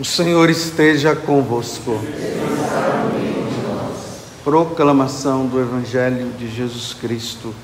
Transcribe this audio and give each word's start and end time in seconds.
O 0.00 0.04
Senhor 0.04 0.48
esteja 0.48 1.14
convosco. 1.14 2.00
Proclamação 4.42 5.46
do 5.46 5.60
Evangelho 5.60 6.32
de 6.38 6.48
Jesus 6.48 6.94
Cristo, 6.94 7.54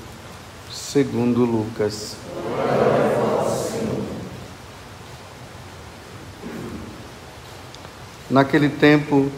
segundo 0.70 1.46
Lucas. 1.46 2.14
Naquele 8.28 8.68
tempo, 8.68 9.30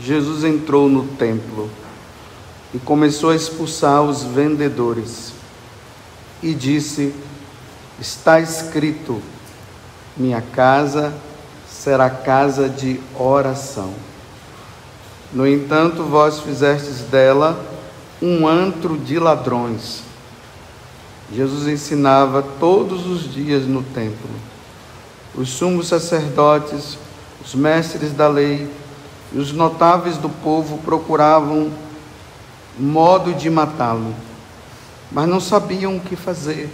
Jesus 0.00 0.42
entrou 0.42 0.88
no 0.88 1.08
templo 1.08 1.68
e 2.72 2.78
começou 2.78 3.32
a 3.32 3.36
expulsar 3.36 4.02
os 4.02 4.22
vendedores 4.22 5.34
e 6.42 6.54
disse: 6.54 7.14
Está 8.00 8.40
escrito, 8.40 9.20
minha 10.16 10.40
casa 10.40 11.12
será 11.80 12.10
casa 12.10 12.68
de 12.68 13.00
oração. 13.18 13.94
No 15.32 15.48
entanto, 15.48 16.02
vós 16.02 16.38
fizestes 16.38 17.00
dela 17.10 17.58
um 18.20 18.46
antro 18.46 18.98
de 18.98 19.18
ladrões. 19.18 20.02
Jesus 21.32 21.66
ensinava 21.66 22.44
todos 22.60 23.06
os 23.06 23.32
dias 23.32 23.64
no 23.64 23.82
templo. 23.82 24.28
Os 25.34 25.48
sumos 25.48 25.88
sacerdotes, 25.88 26.98
os 27.42 27.54
mestres 27.54 28.12
da 28.12 28.28
lei 28.28 28.70
e 29.32 29.38
os 29.38 29.50
notáveis 29.50 30.18
do 30.18 30.28
povo 30.28 30.76
procuravam 30.84 31.70
modo 32.78 33.32
de 33.32 33.48
matá-lo, 33.48 34.14
mas 35.10 35.26
não 35.26 35.40
sabiam 35.40 35.96
o 35.96 36.00
que 36.00 36.14
fazer, 36.14 36.70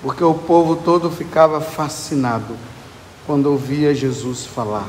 porque 0.00 0.22
o 0.22 0.34
povo 0.34 0.76
todo 0.76 1.10
ficava 1.10 1.60
fascinado 1.60 2.56
quando 3.28 3.44
ouvia 3.44 3.94
Jesus 3.94 4.46
falar. 4.46 4.88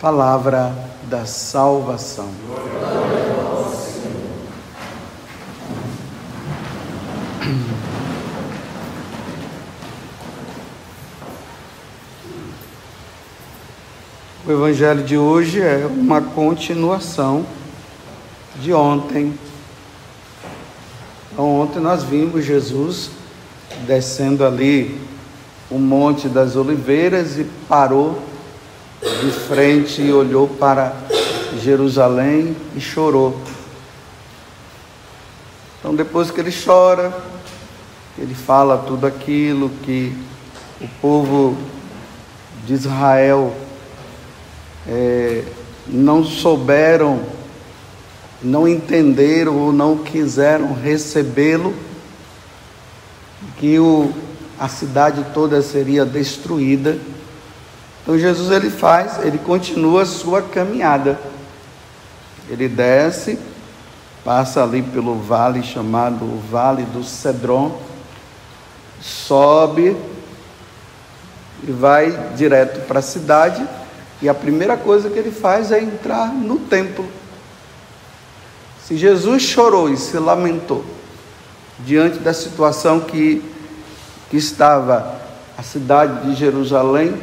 Palavra 0.00 0.74
da 1.04 1.24
salvação. 1.24 2.28
O 14.44 14.50
evangelho 14.50 15.04
de 15.04 15.16
hoje 15.16 15.62
é 15.62 15.86
uma 15.86 16.20
continuação 16.20 17.46
de 18.60 18.72
ontem. 18.72 19.38
Então, 21.30 21.60
ontem 21.60 21.78
nós 21.78 22.02
vimos 22.02 22.44
Jesus 22.44 23.12
descendo 23.86 24.44
ali 24.44 25.07
o 25.70 25.78
Monte 25.78 26.28
das 26.28 26.56
Oliveiras 26.56 27.38
e 27.38 27.44
parou 27.68 28.22
de 29.00 29.30
frente 29.30 30.02
e 30.02 30.12
olhou 30.12 30.48
para 30.48 30.94
Jerusalém 31.62 32.56
e 32.74 32.80
chorou. 32.80 33.38
Então, 35.78 35.94
depois 35.94 36.30
que 36.30 36.40
ele 36.40 36.52
chora, 36.52 37.12
ele 38.18 38.34
fala 38.34 38.78
tudo 38.78 39.06
aquilo 39.06 39.70
que 39.82 40.12
o 40.80 40.88
povo 41.00 41.56
de 42.64 42.74
Israel 42.74 43.54
é, 44.86 45.44
não 45.86 46.24
souberam, 46.24 47.20
não 48.42 48.66
entenderam 48.66 49.56
ou 49.56 49.72
não 49.72 49.98
quiseram 49.98 50.74
recebê-lo, 50.74 51.74
que 53.58 53.78
o 53.78 54.12
a 54.58 54.68
cidade 54.68 55.24
toda 55.32 55.62
seria 55.62 56.04
destruída. 56.04 56.98
Então 58.02 58.18
Jesus 58.18 58.50
ele 58.50 58.70
faz, 58.70 59.24
ele 59.24 59.38
continua 59.38 60.02
a 60.02 60.06
sua 60.06 60.42
caminhada. 60.42 61.18
Ele 62.48 62.68
desce, 62.68 63.38
passa 64.24 64.62
ali 64.62 64.82
pelo 64.82 65.14
vale 65.20 65.62
chamado 65.62 66.24
o 66.24 66.42
Vale 66.50 66.84
do 66.84 67.04
Cedron, 67.04 67.80
sobe 69.00 69.96
e 71.62 71.70
vai 71.70 72.10
direto 72.34 72.86
para 72.86 73.00
a 73.00 73.02
cidade. 73.02 73.66
E 74.20 74.28
a 74.28 74.34
primeira 74.34 74.76
coisa 74.76 75.08
que 75.08 75.18
ele 75.18 75.30
faz 75.30 75.70
é 75.70 75.80
entrar 75.80 76.32
no 76.32 76.58
templo. 76.58 77.06
Se 78.84 78.96
Jesus 78.96 79.42
chorou 79.42 79.90
e 79.90 79.96
se 79.96 80.18
lamentou 80.18 80.84
diante 81.80 82.18
da 82.18 82.32
situação 82.32 83.00
que 83.00 83.57
que 84.30 84.36
estava 84.36 85.20
a 85.56 85.62
cidade 85.62 86.26
de 86.26 86.36
Jerusalém, 86.36 87.20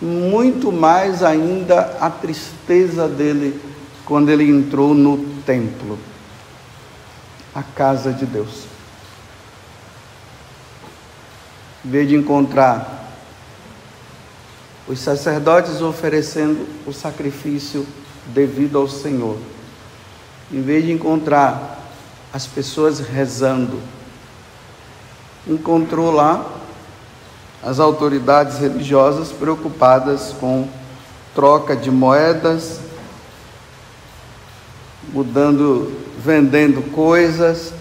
muito 0.00 0.70
mais 0.70 1.22
ainda 1.22 1.96
a 2.00 2.10
tristeza 2.10 3.08
dele 3.08 3.60
quando 4.04 4.30
ele 4.30 4.48
entrou 4.48 4.94
no 4.94 5.18
templo, 5.44 5.98
a 7.54 7.62
casa 7.62 8.12
de 8.12 8.24
Deus. 8.24 8.64
Em 11.84 11.90
vez 11.90 12.08
de 12.08 12.16
encontrar 12.16 13.06
os 14.86 14.98
sacerdotes 14.98 15.82
oferecendo 15.82 16.66
o 16.86 16.92
sacrifício 16.92 17.86
devido 18.26 18.78
ao 18.78 18.88
Senhor, 18.88 19.38
em 20.50 20.62
vez 20.62 20.84
de 20.84 20.92
encontrar 20.92 21.78
as 22.32 22.46
pessoas 22.46 23.00
rezando, 23.00 23.80
encontrou 25.46 26.10
lá 26.10 26.44
as 27.62 27.80
autoridades 27.80 28.58
religiosas 28.58 29.32
preocupadas 29.32 30.34
com 30.38 30.68
troca 31.34 31.76
de 31.76 31.90
moedas, 31.90 32.80
mudando, 35.12 35.92
vendendo 36.18 36.82
coisas, 36.92 37.72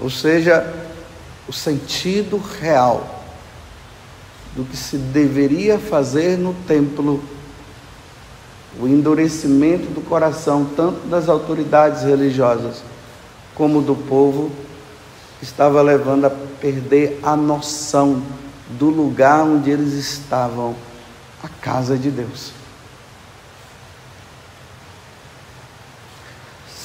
ou 0.00 0.10
seja, 0.10 0.72
o 1.48 1.52
sentido 1.52 2.42
real 2.60 3.22
do 4.54 4.64
que 4.64 4.76
se 4.76 4.96
deveria 4.96 5.78
fazer 5.78 6.38
no 6.38 6.54
templo, 6.66 7.22
o 8.78 8.86
endurecimento 8.86 9.86
do 9.86 10.00
coração, 10.00 10.64
tanto 10.76 11.06
das 11.08 11.28
autoridades 11.28 12.02
religiosas 12.02 12.82
como 13.54 13.80
do 13.80 13.94
povo, 13.94 14.50
estava 15.44 15.82
levando 15.82 16.24
a 16.24 16.30
perder 16.30 17.20
a 17.22 17.36
noção 17.36 18.22
do 18.70 18.86
lugar 18.86 19.44
onde 19.44 19.70
eles 19.70 19.92
estavam, 19.92 20.74
a 21.42 21.48
casa 21.48 21.98
de 21.98 22.10
Deus. 22.10 22.52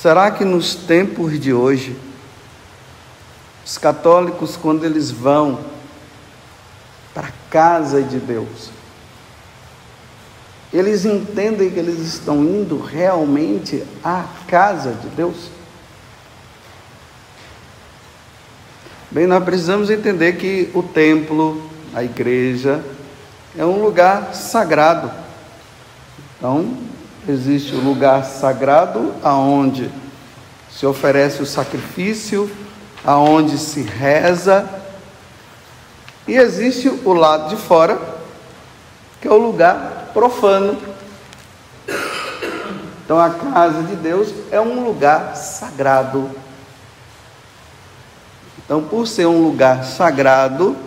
Será 0.01 0.29
que 0.29 0.43
nos 0.43 0.75
tempos 0.75 1.39
de 1.39 1.53
hoje, 1.53 1.97
os 3.65 3.77
católicos, 3.77 4.57
quando 4.57 4.85
eles 4.85 5.09
vão 5.09 5.59
para 7.13 7.27
a 7.27 7.33
casa 7.49 8.01
de 8.01 8.17
Deus, 8.19 8.71
eles 10.71 11.05
entendem 11.05 11.71
que 11.71 11.79
eles 11.79 11.99
estão 11.99 12.43
indo 12.43 12.79
realmente 12.79 13.83
à 14.03 14.25
casa 14.47 14.91
de 14.91 15.07
Deus? 15.07 15.58
Bem, 19.11 19.25
nós 19.25 19.43
precisamos 19.43 19.89
entender 19.89 20.33
que 20.33 20.69
o 20.71 20.83
templo, 20.83 21.67
a 21.95 22.03
igreja, 22.03 22.83
é 23.57 23.65
um 23.65 23.81
lugar 23.81 24.35
sagrado. 24.35 25.09
Então, 26.37 26.77
existe 27.27 27.73
o 27.73 27.79
lugar 27.79 28.23
sagrado 28.23 29.15
aonde 29.23 29.89
se 30.69 30.85
oferece 30.85 31.41
o 31.41 31.45
sacrifício, 31.47 32.51
aonde 33.03 33.57
se 33.57 33.81
reza, 33.81 34.69
e 36.27 36.35
existe 36.35 36.87
o 36.87 37.11
lado 37.11 37.49
de 37.49 37.59
fora, 37.59 37.99
que 39.19 39.27
é 39.27 39.31
o 39.31 39.37
lugar 39.37 40.11
profano. 40.13 40.77
Então, 43.03 43.19
a 43.19 43.31
casa 43.31 43.81
de 43.81 43.95
Deus 43.95 44.31
é 44.51 44.61
um 44.61 44.85
lugar 44.85 45.35
sagrado 45.35 46.29
então, 48.69 48.83
por 48.83 49.07
ser 49.07 49.25
um 49.25 49.41
lugar 49.41 49.83
sagrado, 49.83 50.77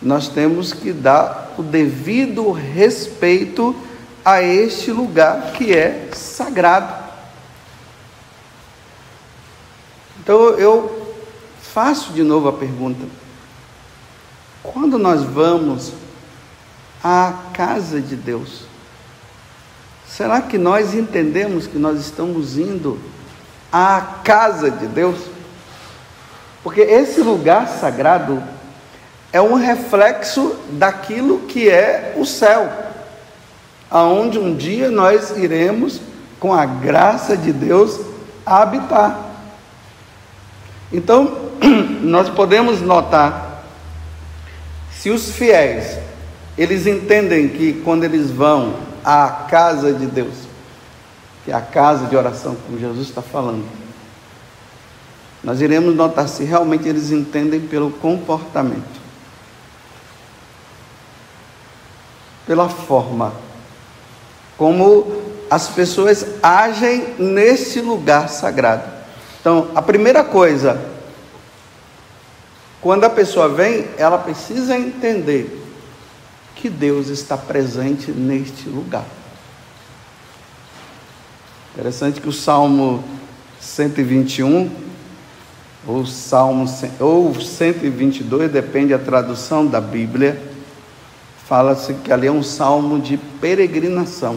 nós 0.00 0.28
temos 0.28 0.72
que 0.72 0.94
dar 0.94 1.52
o 1.58 1.62
devido 1.62 2.50
respeito 2.52 3.76
a 4.24 4.42
este 4.42 4.90
lugar 4.90 5.52
que 5.52 5.74
é 5.74 6.08
sagrado. 6.14 7.04
Então 10.18 10.54
eu 10.58 11.14
faço 11.60 12.14
de 12.14 12.22
novo 12.22 12.48
a 12.48 12.52
pergunta: 12.54 13.04
quando 14.62 14.96
nós 14.96 15.22
vamos 15.22 15.92
à 17.04 17.50
casa 17.52 18.00
de 18.00 18.16
Deus, 18.16 18.62
será 20.08 20.40
que 20.40 20.56
nós 20.56 20.94
entendemos 20.94 21.66
que 21.66 21.76
nós 21.76 22.00
estamos 22.00 22.56
indo 22.56 22.98
à 23.70 24.00
casa 24.24 24.70
de 24.70 24.86
Deus? 24.86 25.31
Porque 26.62 26.80
esse 26.80 27.20
lugar 27.20 27.66
sagrado 27.68 28.42
é 29.32 29.40
um 29.40 29.54
reflexo 29.54 30.56
daquilo 30.72 31.40
que 31.40 31.68
é 31.68 32.14
o 32.16 32.24
céu, 32.24 32.70
aonde 33.90 34.38
um 34.38 34.54
dia 34.54 34.90
nós 34.90 35.36
iremos, 35.36 36.00
com 36.38 36.52
a 36.52 36.66
graça 36.66 37.36
de 37.36 37.52
Deus, 37.52 38.00
habitar. 38.44 39.30
Então, 40.92 41.36
nós 42.02 42.28
podemos 42.28 42.80
notar, 42.80 43.64
se 44.92 45.10
os 45.10 45.30
fiéis, 45.30 45.98
eles 46.56 46.86
entendem 46.86 47.48
que 47.48 47.80
quando 47.84 48.04
eles 48.04 48.30
vão 48.30 48.74
à 49.04 49.46
casa 49.48 49.92
de 49.92 50.06
Deus, 50.06 50.34
que 51.44 51.50
é 51.50 51.54
a 51.54 51.60
casa 51.60 52.06
de 52.06 52.16
oração, 52.16 52.56
como 52.66 52.78
Jesus 52.78 53.08
está 53.08 53.22
falando, 53.22 53.64
nós 55.42 55.60
iremos 55.60 55.94
notar 55.94 56.28
se 56.28 56.44
realmente 56.44 56.88
eles 56.88 57.10
entendem 57.10 57.60
pelo 57.60 57.90
comportamento, 57.90 59.00
pela 62.46 62.68
forma, 62.68 63.32
como 64.56 65.20
as 65.50 65.68
pessoas 65.68 66.24
agem 66.42 67.14
nesse 67.18 67.80
lugar 67.80 68.28
sagrado. 68.28 68.88
Então, 69.40 69.68
a 69.74 69.82
primeira 69.82 70.22
coisa, 70.22 70.80
quando 72.80 73.04
a 73.04 73.10
pessoa 73.10 73.48
vem, 73.48 73.88
ela 73.98 74.18
precisa 74.18 74.78
entender 74.78 75.60
que 76.54 76.70
Deus 76.70 77.08
está 77.08 77.36
presente 77.36 78.12
neste 78.12 78.68
lugar. 78.68 79.04
Interessante 81.74 82.20
que 82.20 82.28
o 82.28 82.32
Salmo 82.32 83.02
121 83.60 84.91
ou 85.86 86.06
Salmo 86.06 86.66
ou 87.00 87.34
122, 87.34 88.50
depende 88.50 88.90
da 88.90 88.98
tradução 88.98 89.66
da 89.66 89.80
Bíblia, 89.80 90.40
fala-se 91.46 91.94
que 91.94 92.12
ali 92.12 92.26
é 92.26 92.32
um 92.32 92.42
salmo 92.42 93.00
de 93.00 93.16
peregrinação. 93.16 94.36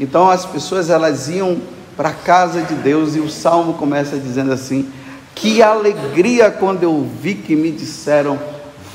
Então 0.00 0.30
as 0.30 0.46
pessoas 0.46 0.90
elas 0.90 1.28
iam 1.28 1.58
para 1.96 2.10
a 2.10 2.14
casa 2.14 2.62
de 2.62 2.74
Deus 2.74 3.16
e 3.16 3.20
o 3.20 3.28
salmo 3.28 3.74
começa 3.74 4.16
dizendo 4.16 4.52
assim: 4.52 4.88
"Que 5.34 5.62
alegria 5.62 6.50
quando 6.50 6.84
eu 6.84 7.06
vi 7.20 7.34
que 7.34 7.54
me 7.54 7.70
disseram: 7.70 8.38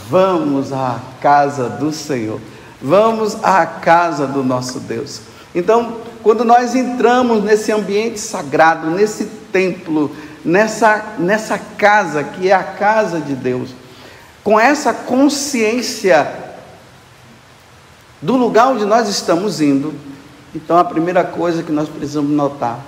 vamos 0.09 0.73
à 0.73 0.99
casa 1.21 1.69
do 1.69 1.91
Senhor. 1.91 2.39
Vamos 2.81 3.37
à 3.43 3.65
casa 3.65 4.25
do 4.25 4.43
nosso 4.43 4.79
Deus." 4.79 5.21
Então, 5.53 5.97
quando 6.23 6.43
nós 6.43 6.73
entramos 6.73 7.43
nesse 7.43 7.71
ambiente 7.71 8.19
sagrado, 8.19 8.89
nesse 8.89 9.25
templo, 9.51 10.09
nessa, 10.43 11.15
nessa 11.17 11.57
casa 11.57 12.23
que 12.23 12.49
é 12.49 12.53
a 12.53 12.63
casa 12.63 13.19
de 13.19 13.35
Deus, 13.35 13.69
com 14.43 14.59
essa 14.59 14.93
consciência 14.93 16.41
do 18.21 18.35
lugar 18.35 18.69
onde 18.69 18.85
nós 18.85 19.07
estamos 19.07 19.61
indo, 19.61 19.93
então 20.53 20.77
a 20.77 20.83
primeira 20.83 21.23
coisa 21.23 21.63
que 21.63 21.71
nós 21.71 21.89
precisamos 21.89 22.31
notar, 22.31 22.79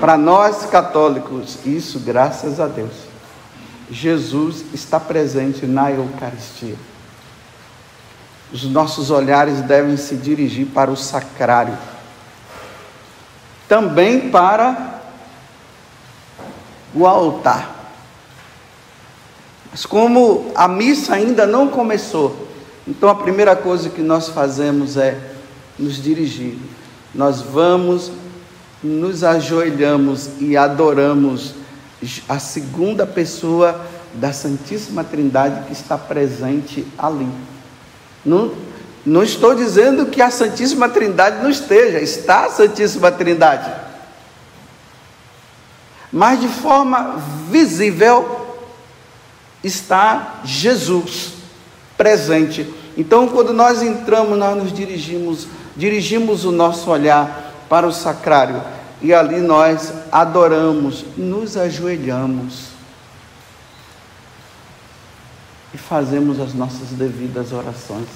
para 0.00 0.16
nós 0.16 0.66
católicos, 0.66 1.58
isso 1.64 2.00
graças 2.00 2.60
a 2.60 2.66
Deus, 2.66 2.92
Jesus 3.90 4.64
está 4.74 4.98
presente 4.98 5.64
na 5.64 5.90
Eucaristia. 5.92 6.74
Os 8.52 8.64
nossos 8.64 9.10
olhares 9.10 9.60
devem 9.62 9.96
se 9.96 10.16
dirigir 10.16 10.66
para 10.66 10.90
o 10.90 10.96
sacrário, 10.96 11.76
também 13.68 14.30
para 14.30 14.95
o 16.96 17.06
altar. 17.06 17.92
Mas 19.70 19.84
como 19.84 20.50
a 20.54 20.66
missa 20.66 21.14
ainda 21.14 21.46
não 21.46 21.68
começou, 21.68 22.48
então 22.88 23.08
a 23.10 23.14
primeira 23.14 23.54
coisa 23.54 23.90
que 23.90 24.00
nós 24.00 24.28
fazemos 24.30 24.96
é 24.96 25.18
nos 25.78 26.02
dirigir. 26.02 26.56
Nós 27.14 27.42
vamos, 27.42 28.10
nos 28.82 29.22
ajoelhamos 29.22 30.30
e 30.40 30.56
adoramos 30.56 31.54
a 32.28 32.38
segunda 32.38 33.06
pessoa 33.06 33.84
da 34.14 34.32
Santíssima 34.32 35.04
Trindade 35.04 35.66
que 35.66 35.72
está 35.72 35.98
presente 35.98 36.86
ali. 36.96 37.28
Não, 38.24 38.52
não 39.04 39.22
estou 39.22 39.54
dizendo 39.54 40.06
que 40.06 40.22
a 40.22 40.30
Santíssima 40.30 40.88
Trindade 40.88 41.42
não 41.42 41.50
esteja, 41.50 42.00
está 42.00 42.46
a 42.46 42.50
Santíssima 42.50 43.12
Trindade 43.12 43.85
mas 46.12 46.40
de 46.40 46.48
forma 46.48 47.16
visível 47.50 48.46
está 49.62 50.40
Jesus 50.44 51.32
presente. 51.96 52.72
Então, 52.96 53.28
quando 53.28 53.52
nós 53.52 53.82
entramos, 53.82 54.38
nós 54.38 54.56
nos 54.56 54.72
dirigimos, 54.72 55.46
dirigimos 55.76 56.44
o 56.44 56.52
nosso 56.52 56.90
olhar 56.90 57.52
para 57.68 57.86
o 57.86 57.92
sacrário 57.92 58.62
e 59.02 59.12
ali 59.12 59.40
nós 59.40 59.92
adoramos, 60.10 61.04
nos 61.16 61.56
ajoelhamos 61.56 62.76
e 65.74 65.78
fazemos 65.78 66.40
as 66.40 66.54
nossas 66.54 66.88
devidas 66.90 67.52
orações. 67.52 68.08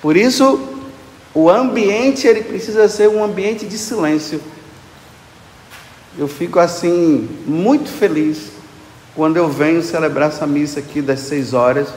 Por 0.00 0.16
isso, 0.16 0.58
o 1.34 1.50
ambiente 1.50 2.26
ele 2.26 2.42
precisa 2.42 2.88
ser 2.88 3.08
um 3.08 3.22
ambiente 3.22 3.66
de 3.66 3.76
silêncio 3.76 4.40
eu 6.18 6.26
fico 6.26 6.58
assim, 6.58 7.28
muito 7.46 7.88
feliz 7.88 8.50
quando 9.14 9.36
eu 9.36 9.48
venho 9.48 9.82
celebrar 9.82 10.28
essa 10.28 10.46
missa 10.46 10.80
aqui 10.80 11.00
das 11.00 11.20
seis 11.20 11.54
horas. 11.54 11.88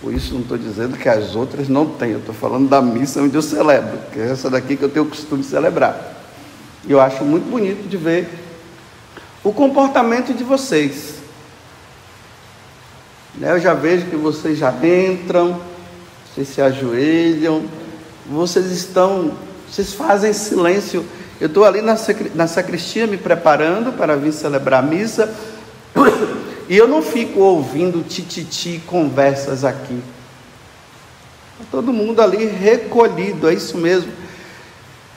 Por 0.00 0.12
isso 0.12 0.34
não 0.34 0.42
estou 0.42 0.58
dizendo 0.58 0.96
que 0.96 1.08
as 1.08 1.34
outras 1.34 1.68
não 1.68 1.86
têm, 1.86 2.12
eu 2.12 2.18
estou 2.18 2.34
falando 2.34 2.68
da 2.68 2.80
missa 2.80 3.20
onde 3.20 3.34
eu 3.34 3.42
celebro, 3.42 3.98
que 4.12 4.20
é 4.20 4.30
essa 4.30 4.48
daqui 4.48 4.76
que 4.76 4.82
eu 4.82 4.88
tenho 4.88 5.04
o 5.04 5.08
costume 5.08 5.42
de 5.42 5.48
celebrar. 5.48 6.16
E 6.86 6.92
eu 6.92 7.00
acho 7.00 7.24
muito 7.24 7.50
bonito 7.50 7.88
de 7.88 7.96
ver 7.96 8.28
o 9.42 9.52
comportamento 9.52 10.32
de 10.32 10.44
vocês. 10.44 11.16
Né, 13.34 13.52
eu 13.52 13.60
já 13.60 13.74
vejo 13.74 14.06
que 14.06 14.16
vocês 14.16 14.58
já 14.58 14.72
entram, 14.84 15.60
vocês 16.32 16.48
se 16.48 16.60
ajoelham, 16.60 17.64
vocês 18.28 18.66
estão, 18.66 19.32
vocês 19.68 19.92
fazem 19.92 20.32
silêncio 20.32 21.04
eu 21.40 21.46
estou 21.46 21.64
ali 21.64 21.80
na, 21.80 21.96
na 22.34 22.46
sacristia 22.48 23.06
me 23.06 23.16
preparando 23.16 23.92
para 23.92 24.16
vir 24.16 24.32
celebrar 24.32 24.82
a 24.82 24.86
missa. 24.86 25.32
E 26.68 26.76
eu 26.76 26.86
não 26.86 27.00
fico 27.00 27.40
ouvindo 27.40 28.02
tititi 28.06 28.82
conversas 28.86 29.64
aqui. 29.64 30.02
Tá 31.58 31.64
todo 31.70 31.92
mundo 31.92 32.20
ali 32.20 32.44
recolhido, 32.44 33.48
é 33.48 33.54
isso 33.54 33.78
mesmo. 33.78 34.12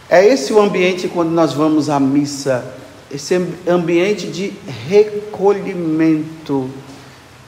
É 0.09 0.25
esse 0.25 0.53
o 0.53 0.61
ambiente 0.61 1.07
quando 1.07 1.31
nós 1.31 1.53
vamos 1.53 1.89
à 1.89 1.99
missa, 1.99 2.63
esse 3.11 3.35
ambiente 3.67 4.27
de 4.27 4.53
recolhimento. 4.87 6.69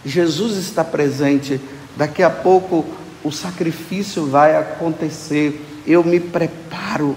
Jesus 0.03 0.58
está 0.58 0.84
presente. 0.84 1.62
Daqui 1.96 2.24
a 2.24 2.30
pouco 2.30 2.86
o 3.24 3.32
sacrifício 3.32 4.25
vai 4.25 4.56
acontecer. 4.58 5.63
Eu 5.86 6.03
me 6.03 6.20
preparo 6.20 7.15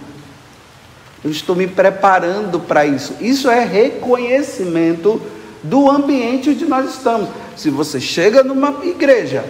eu 1.26 1.32
estou 1.32 1.56
me 1.56 1.66
preparando 1.66 2.60
para 2.60 2.86
isso. 2.86 3.16
Isso 3.20 3.50
é 3.50 3.64
reconhecimento 3.64 5.20
do 5.60 5.90
ambiente 5.90 6.50
onde 6.50 6.64
nós 6.66 6.88
estamos. 6.94 7.28
Se 7.56 7.68
você 7.68 7.98
chega 7.98 8.44
numa 8.44 8.84
igreja 8.84 9.44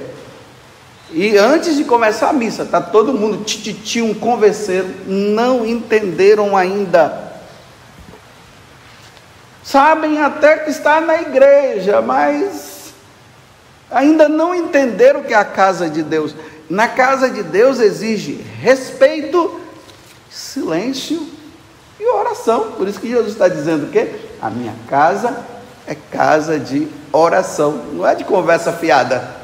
e 1.13 1.37
antes 1.37 1.77
de 1.77 1.85
começar 1.85 2.31
a 2.31 2.33
missa, 2.33 2.63
está 2.63 2.81
todo 2.81 3.13
mundo 3.13 3.45
tititi, 3.45 4.01
um 4.01 4.15
converseiro, 4.15 4.89
não 5.07 5.67
entenderam 5.67 6.57
ainda. 6.57 7.31
Sabem 9.63 10.23
até 10.23 10.57
que 10.57 10.71
está 10.71 10.99
na 10.99 11.21
igreja, 11.21 12.01
mas 12.01 12.95
ainda 13.91 14.31
não 14.31 14.55
entenderam 14.55 15.25
que 15.25 15.35
é 15.35 15.37
a 15.37 15.45
casa 15.45 15.91
de 15.91 16.03
Deus. 16.03 16.35
Na 16.71 16.89
casa 16.89 17.29
de 17.29 17.43
Deus 17.43 17.81
exige 17.81 18.41
respeito, 18.63 19.61
silêncio 20.31 21.36
e 21.99 22.07
oração. 22.09 22.73
Por 22.73 22.87
isso 22.89 23.01
que 23.01 23.09
Jesus 23.09 23.33
está 23.33 23.49
dizendo 23.49 23.87
o 23.87 23.91
quê? 23.91 24.15
A 24.41 24.51
minha 24.51 24.75
casa 24.89 25.45
é 25.87 25.95
casa 25.95 26.59
de 26.59 26.89
oração, 27.13 27.83
não 27.93 28.07
é 28.07 28.15
de 28.15 28.25
conversa 28.25 28.73
fiada. 28.73 29.37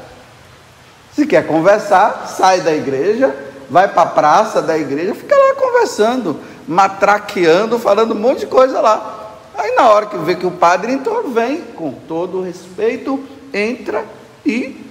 Se 1.15 1.25
quer 1.25 1.45
conversar, 1.47 2.27
sai 2.27 2.61
da 2.61 2.73
igreja, 2.73 3.35
vai 3.69 3.87
para 3.87 4.01
a 4.03 4.07
praça 4.07 4.61
da 4.61 4.77
igreja, 4.77 5.15
fica 5.15 5.35
lá 5.35 5.55
conversando, 5.55 6.39
matraqueando, 6.67 7.79
falando 7.79 8.13
um 8.13 8.19
monte 8.19 8.41
de 8.41 8.47
coisa 8.47 8.81
lá. 8.81 9.39
Aí 9.55 9.75
na 9.75 9.89
hora 9.89 10.07
que 10.07 10.17
vê 10.17 10.35
que 10.35 10.45
o 10.45 10.51
padre 10.51 10.91
entrou, 10.91 11.29
vem 11.29 11.61
com 11.61 11.91
todo 11.91 12.39
o 12.39 12.43
respeito, 12.43 13.23
entra 13.53 14.03
e 14.45 14.83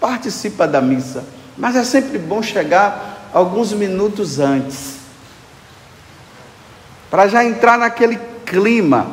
participa 0.00 0.66
da 0.66 0.80
missa. 0.80 1.24
Mas 1.56 1.76
é 1.76 1.84
sempre 1.84 2.18
bom 2.18 2.42
chegar 2.42 3.30
alguns 3.32 3.72
minutos 3.72 4.40
antes 4.40 4.95
para 7.16 7.28
já 7.28 7.42
entrar 7.42 7.78
naquele 7.78 8.18
clima 8.44 9.06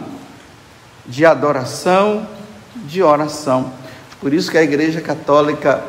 de 1.06 1.26
adoração, 1.26 2.28
de 2.76 3.02
oração. 3.02 3.72
Por 4.20 4.34
isso 4.34 4.52
que 4.52 4.58
a 4.58 4.62
Igreja 4.62 5.00
Católica 5.00 5.82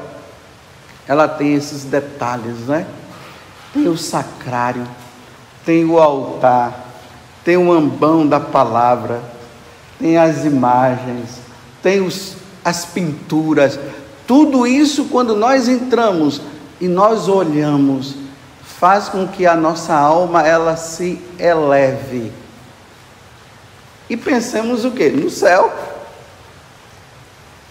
ela 1.08 1.26
tem 1.26 1.54
esses 1.54 1.82
detalhes, 1.82 2.68
né? 2.68 2.86
Tem 3.72 3.88
o 3.88 3.98
sacrário, 3.98 4.86
tem 5.66 5.84
o 5.84 5.98
altar, 5.98 6.86
tem 7.44 7.56
o 7.56 7.72
ambão 7.72 8.24
da 8.24 8.38
palavra, 8.38 9.20
tem 9.98 10.16
as 10.16 10.44
imagens, 10.44 11.40
tem 11.82 12.00
os, 12.00 12.36
as 12.64 12.84
pinturas. 12.84 13.76
Tudo 14.24 14.68
isso, 14.68 15.06
quando 15.06 15.34
nós 15.34 15.66
entramos 15.66 16.40
e 16.80 16.86
nós 16.86 17.26
olhamos, 17.26 18.14
faz 18.78 19.08
com 19.08 19.26
que 19.26 19.46
a 19.46 19.54
nossa 19.54 19.94
alma 19.94 20.46
ela 20.46 20.76
se 20.76 21.20
eleve. 21.38 22.32
E 24.08 24.16
pensemos 24.16 24.84
o 24.84 24.90
que? 24.90 25.08
No 25.08 25.30
céu. 25.30 25.72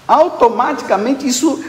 Automaticamente 0.07 1.27
isso 1.27 1.63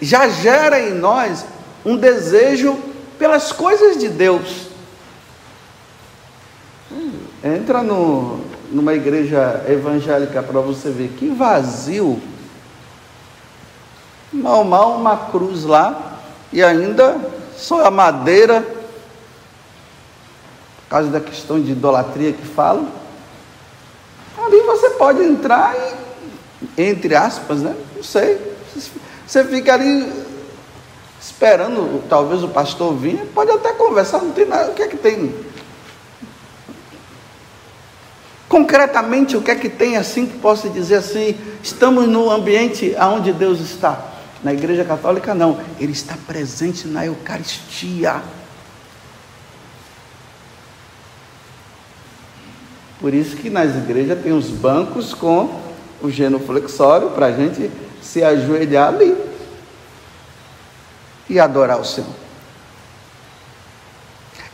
já 0.00 0.28
gera 0.28 0.80
em 0.80 0.94
nós 0.94 1.44
um 1.84 1.96
desejo 1.96 2.78
pelas 3.18 3.52
coisas 3.52 3.98
de 3.98 4.08
Deus. 4.08 4.68
Entra 7.42 7.82
no, 7.82 8.40
numa 8.70 8.94
igreja 8.94 9.64
evangélica 9.68 10.42
para 10.42 10.60
você 10.60 10.90
ver 10.90 11.08
que 11.18 11.28
vazio. 11.28 12.20
Mal, 14.32 14.62
mal 14.64 14.96
uma 14.96 15.16
cruz 15.16 15.64
lá 15.64 16.18
e 16.52 16.62
ainda 16.62 17.16
só 17.56 17.84
a 17.84 17.90
madeira, 17.90 18.64
por 20.90 20.96
causa 20.96 21.08
da 21.08 21.20
questão 21.20 21.62
de 21.62 21.70
idolatria 21.70 22.32
que 22.32 22.44
falam. 22.44 22.88
Ali 24.36 24.60
você 24.62 24.90
pode 24.90 25.22
entrar 25.22 25.72
e, 26.76 26.82
entre 26.82 27.14
aspas, 27.14 27.60
né? 27.60 27.76
Não 27.94 28.02
sei. 28.02 28.40
Você 29.24 29.44
fica 29.44 29.74
ali 29.74 30.12
esperando, 31.20 32.02
talvez 32.08 32.42
o 32.42 32.48
pastor 32.48 32.92
vinha, 32.96 33.24
pode 33.32 33.52
até 33.52 33.72
conversar, 33.72 34.18
não 34.18 34.32
tem 34.32 34.46
nada. 34.46 34.72
O 34.72 34.74
que 34.74 34.82
é 34.82 34.88
que 34.88 34.96
tem? 34.96 35.32
Concretamente, 38.48 39.36
o 39.36 39.42
que 39.42 39.52
é 39.52 39.54
que 39.54 39.68
tem 39.68 39.96
assim 39.96 40.26
que 40.26 40.38
possa 40.38 40.68
dizer 40.68 40.96
assim? 40.96 41.38
Estamos 41.62 42.08
no 42.08 42.28
ambiente 42.28 42.96
aonde 42.98 43.32
Deus 43.32 43.60
está. 43.60 44.06
Na 44.42 44.52
Igreja 44.52 44.84
Católica, 44.84 45.36
não. 45.36 45.60
Ele 45.78 45.92
está 45.92 46.16
presente 46.26 46.88
na 46.88 47.06
Eucaristia. 47.06 48.39
Por 53.00 53.14
isso 53.14 53.36
que 53.36 53.48
nas 53.48 53.74
igrejas 53.74 54.22
tem 54.22 54.32
os 54.32 54.50
bancos 54.50 55.14
com 55.14 55.58
o 56.02 56.10
genuflexório 56.10 57.10
para 57.10 57.26
a 57.26 57.32
gente 57.32 57.70
se 58.02 58.22
ajoelhar 58.22 58.88
ali 58.88 59.16
e 61.28 61.40
adorar 61.40 61.80
o 61.80 61.84
Senhor. 61.84 62.10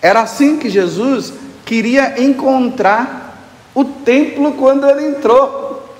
Era 0.00 0.21
assim 0.21 0.59
que 0.59 0.71
Jesus 0.71 1.33
queria 1.65 2.23
encontrar 2.23 3.43
o 3.75 3.85
templo 3.85 4.53
quando 4.53 4.88
ele 4.88 5.09
entrou. 5.09 5.93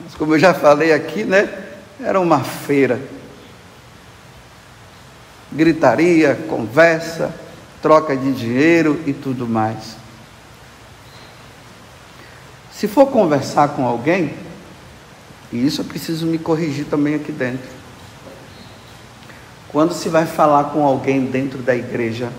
Mas 0.00 0.14
como 0.14 0.34
eu 0.34 0.38
já 0.38 0.52
falei 0.52 0.92
aqui, 0.92 1.22
né? 1.22 1.48
Era 2.02 2.18
uma 2.18 2.40
feira. 2.40 3.00
Gritaria, 5.52 6.34
conversa, 6.48 7.32
troca 7.80 8.16
de 8.16 8.32
dinheiro 8.32 9.00
e 9.06 9.12
tudo 9.12 9.46
mais. 9.46 10.02
Se 12.82 12.88
for 12.88 13.06
conversar 13.06 13.68
com 13.76 13.86
alguém, 13.86 14.34
e 15.52 15.64
isso 15.64 15.82
eu 15.82 15.84
preciso 15.84 16.26
me 16.26 16.36
corrigir 16.36 16.84
também 16.86 17.14
aqui 17.14 17.30
dentro. 17.30 17.70
Quando 19.68 19.94
se 19.94 20.08
vai 20.08 20.26
falar 20.26 20.64
com 20.64 20.84
alguém 20.84 21.26
dentro 21.26 21.58
da 21.58 21.76
igreja, 21.76 22.32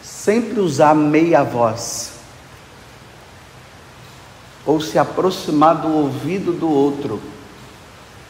sempre 0.00 0.60
usar 0.60 0.94
meia 0.94 1.42
voz 1.42 2.12
ou 4.64 4.80
se 4.80 4.96
aproximar 4.96 5.74
do 5.74 5.92
ouvido 5.92 6.52
do 6.52 6.70
outro 6.70 7.20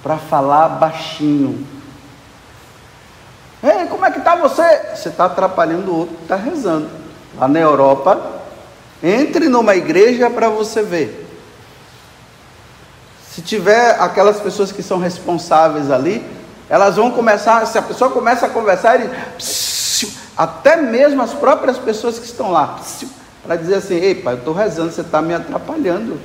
para 0.02 0.16
falar 0.16 0.66
baixinho. 0.70 1.66
Ei, 3.62 3.84
como 3.88 4.06
é 4.06 4.10
que 4.10 4.18
está 4.18 4.34
você? 4.34 4.96
Você 4.96 5.10
está 5.10 5.26
atrapalhando 5.26 5.92
o 5.92 5.98
outro 5.98 6.16
que 6.16 6.22
está 6.22 6.36
rezando. 6.36 6.88
Lá 7.36 7.46
na 7.46 7.58
Europa, 7.58 8.31
entre 9.02 9.48
numa 9.48 9.74
igreja 9.74 10.30
para 10.30 10.48
você 10.48 10.82
ver. 10.82 11.28
Se 13.30 13.40
tiver 13.40 13.96
aquelas 13.98 14.40
pessoas 14.40 14.70
que 14.70 14.82
são 14.82 14.98
responsáveis 14.98 15.90
ali, 15.90 16.24
elas 16.68 16.96
vão 16.96 17.10
começar, 17.10 17.66
se 17.66 17.76
a 17.78 17.82
pessoa 17.82 18.10
começa 18.10 18.46
a 18.46 18.50
conversar, 18.50 19.00
ele, 19.00 19.10
até 20.36 20.76
mesmo 20.76 21.22
as 21.22 21.32
próprias 21.32 21.78
pessoas 21.78 22.18
que 22.18 22.26
estão 22.26 22.50
lá, 22.50 22.78
para 23.42 23.56
dizer 23.56 23.76
assim: 23.76 23.94
ei, 23.94 24.14
pai, 24.14 24.34
eu 24.34 24.38
estou 24.38 24.54
rezando, 24.54 24.92
você 24.92 25.00
está 25.00 25.20
me 25.20 25.34
atrapalhando. 25.34 26.20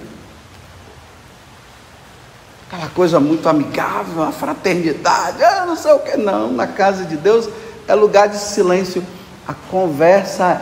Aquela 2.69 2.89
coisa 2.89 3.19
muito 3.19 3.47
amigável, 3.47 4.23
a 4.23 4.31
fraternidade, 4.31 5.41
ah, 5.41 5.65
não 5.65 5.77
sei 5.77 5.93
o 5.93 5.99
que, 5.99 6.17
não. 6.17 6.51
Na 6.51 6.67
casa 6.67 7.05
de 7.05 7.15
Deus 7.15 7.49
é 7.87 7.95
lugar 7.95 8.27
de 8.27 8.37
silêncio. 8.37 9.01
A 9.47 9.53
conversa 9.53 10.61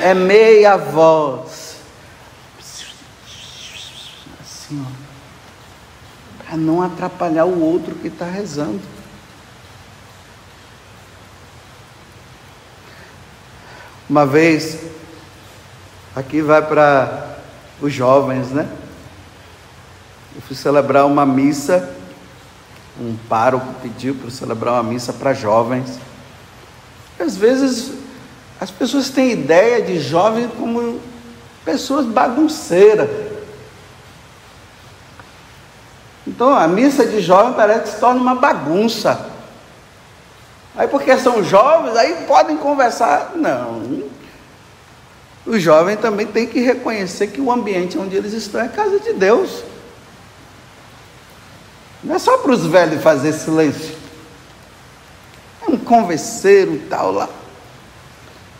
é 0.00 0.14
meia 0.14 0.76
voz. 0.76 1.76
Assim, 4.40 4.84
ó. 4.84 6.44
Para 6.44 6.56
não 6.56 6.82
atrapalhar 6.82 7.44
o 7.44 7.60
outro 7.60 7.94
que 7.94 8.08
está 8.08 8.24
rezando. 8.24 8.80
Uma 14.08 14.24
vez, 14.24 14.78
Aqui 16.18 16.42
vai 16.42 16.60
para 16.60 17.36
os 17.80 17.92
jovens, 17.92 18.48
né? 18.48 18.68
Eu 20.34 20.42
fui 20.42 20.56
celebrar 20.56 21.06
uma 21.06 21.24
missa, 21.24 21.94
um 23.00 23.16
pároco 23.28 23.72
pediu 23.80 24.16
para 24.16 24.28
celebrar 24.28 24.74
uma 24.74 24.82
missa 24.82 25.12
para 25.12 25.32
jovens. 25.32 26.00
Às 27.20 27.36
vezes 27.36 27.92
as 28.60 28.70
pessoas 28.70 29.10
têm 29.10 29.32
ideia 29.32 29.80
de 29.82 30.00
jovens 30.00 30.50
como 30.58 31.00
pessoas 31.64 32.06
bagunceiras. 32.06 33.08
Então 36.26 36.54
a 36.54 36.66
missa 36.66 37.06
de 37.06 37.20
jovem 37.20 37.54
parece 37.54 37.82
que 37.82 37.88
se 37.90 38.00
torna 38.00 38.20
uma 38.20 38.34
bagunça. 38.34 39.30
Aí 40.76 40.86
porque 40.86 41.16
são 41.18 41.42
jovens, 41.42 41.96
aí 41.96 42.26
podem 42.26 42.56
conversar. 42.56 43.32
Não, 43.34 44.02
o 45.46 45.58
jovem 45.58 45.96
também 45.96 46.26
tem 46.26 46.46
que 46.46 46.60
reconhecer 46.60 47.28
que 47.28 47.40
o 47.40 47.50
ambiente 47.50 47.96
onde 47.96 48.14
eles 48.14 48.34
estão 48.34 48.60
é 48.60 48.68
casa 48.68 49.00
de 49.00 49.14
Deus. 49.14 49.64
Não 52.04 52.14
é 52.14 52.18
só 52.18 52.36
para 52.38 52.52
os 52.52 52.66
velhos 52.66 53.02
fazer 53.02 53.32
silêncio. 53.32 53.96
É 55.66 55.70
um 55.70 55.78
converseiro 55.78 56.82
tal 56.90 57.12
lá. 57.12 57.28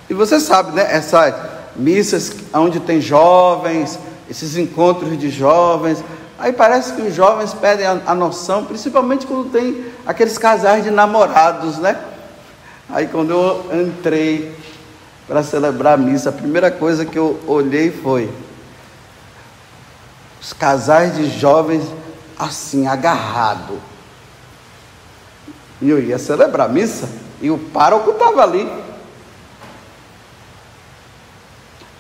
E 0.08 0.14
você 0.14 0.40
sabe, 0.40 0.72
né? 0.72 0.86
Essas 0.90 1.34
missas 1.76 2.32
onde 2.52 2.80
tem 2.80 3.00
jovens, 3.00 3.98
esses 4.28 4.56
encontros 4.56 5.18
de 5.18 5.30
jovens. 5.30 6.02
Aí 6.38 6.52
parece 6.52 6.92
que 6.92 7.02
os 7.02 7.14
jovens 7.14 7.52
perdem 7.54 7.86
a, 7.86 8.00
a 8.06 8.14
noção, 8.14 8.64
principalmente 8.64 9.26
quando 9.26 9.50
tem 9.50 9.86
aqueles 10.06 10.38
casais 10.38 10.84
de 10.84 10.90
namorados, 10.90 11.78
né? 11.78 11.98
Aí 12.88 13.06
quando 13.06 13.30
eu 13.32 13.82
entrei 13.82 14.54
para 15.26 15.42
celebrar 15.42 15.94
a 15.94 15.96
missa, 15.96 16.30
a 16.30 16.32
primeira 16.32 16.70
coisa 16.70 17.04
que 17.04 17.18
eu 17.18 17.38
olhei 17.46 17.90
foi 17.90 18.30
os 20.40 20.52
casais 20.52 21.16
de 21.16 21.28
jovens 21.38 21.84
assim, 22.38 22.86
agarrado. 22.86 23.78
E 25.82 25.90
eu 25.90 26.00
ia 26.00 26.18
celebrar 26.18 26.68
a 26.68 26.72
missa 26.72 27.08
e 27.42 27.50
o 27.50 27.58
pároco 27.58 28.12
estava 28.12 28.42
ali. 28.42 28.68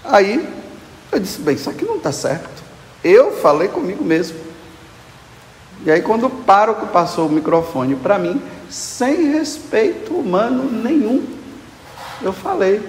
Aí 0.08 0.48
eu 1.12 1.20
disse, 1.20 1.40
bem, 1.40 1.54
isso 1.54 1.68
aqui 1.68 1.84
não 1.84 1.96
está 1.96 2.10
certo. 2.10 2.62
Eu 3.04 3.32
falei 3.32 3.68
comigo 3.68 4.02
mesmo. 4.02 4.38
E 5.84 5.90
aí 5.90 6.02
quando 6.02 6.26
o 6.26 6.30
pároco 6.30 6.86
passou 6.88 7.26
o 7.26 7.30
microfone 7.30 7.94
para 7.94 8.18
mim, 8.18 8.42
sem 8.68 9.32
respeito 9.32 10.14
humano 10.14 10.64
nenhum, 10.70 11.24
eu 12.20 12.32
falei, 12.32 12.82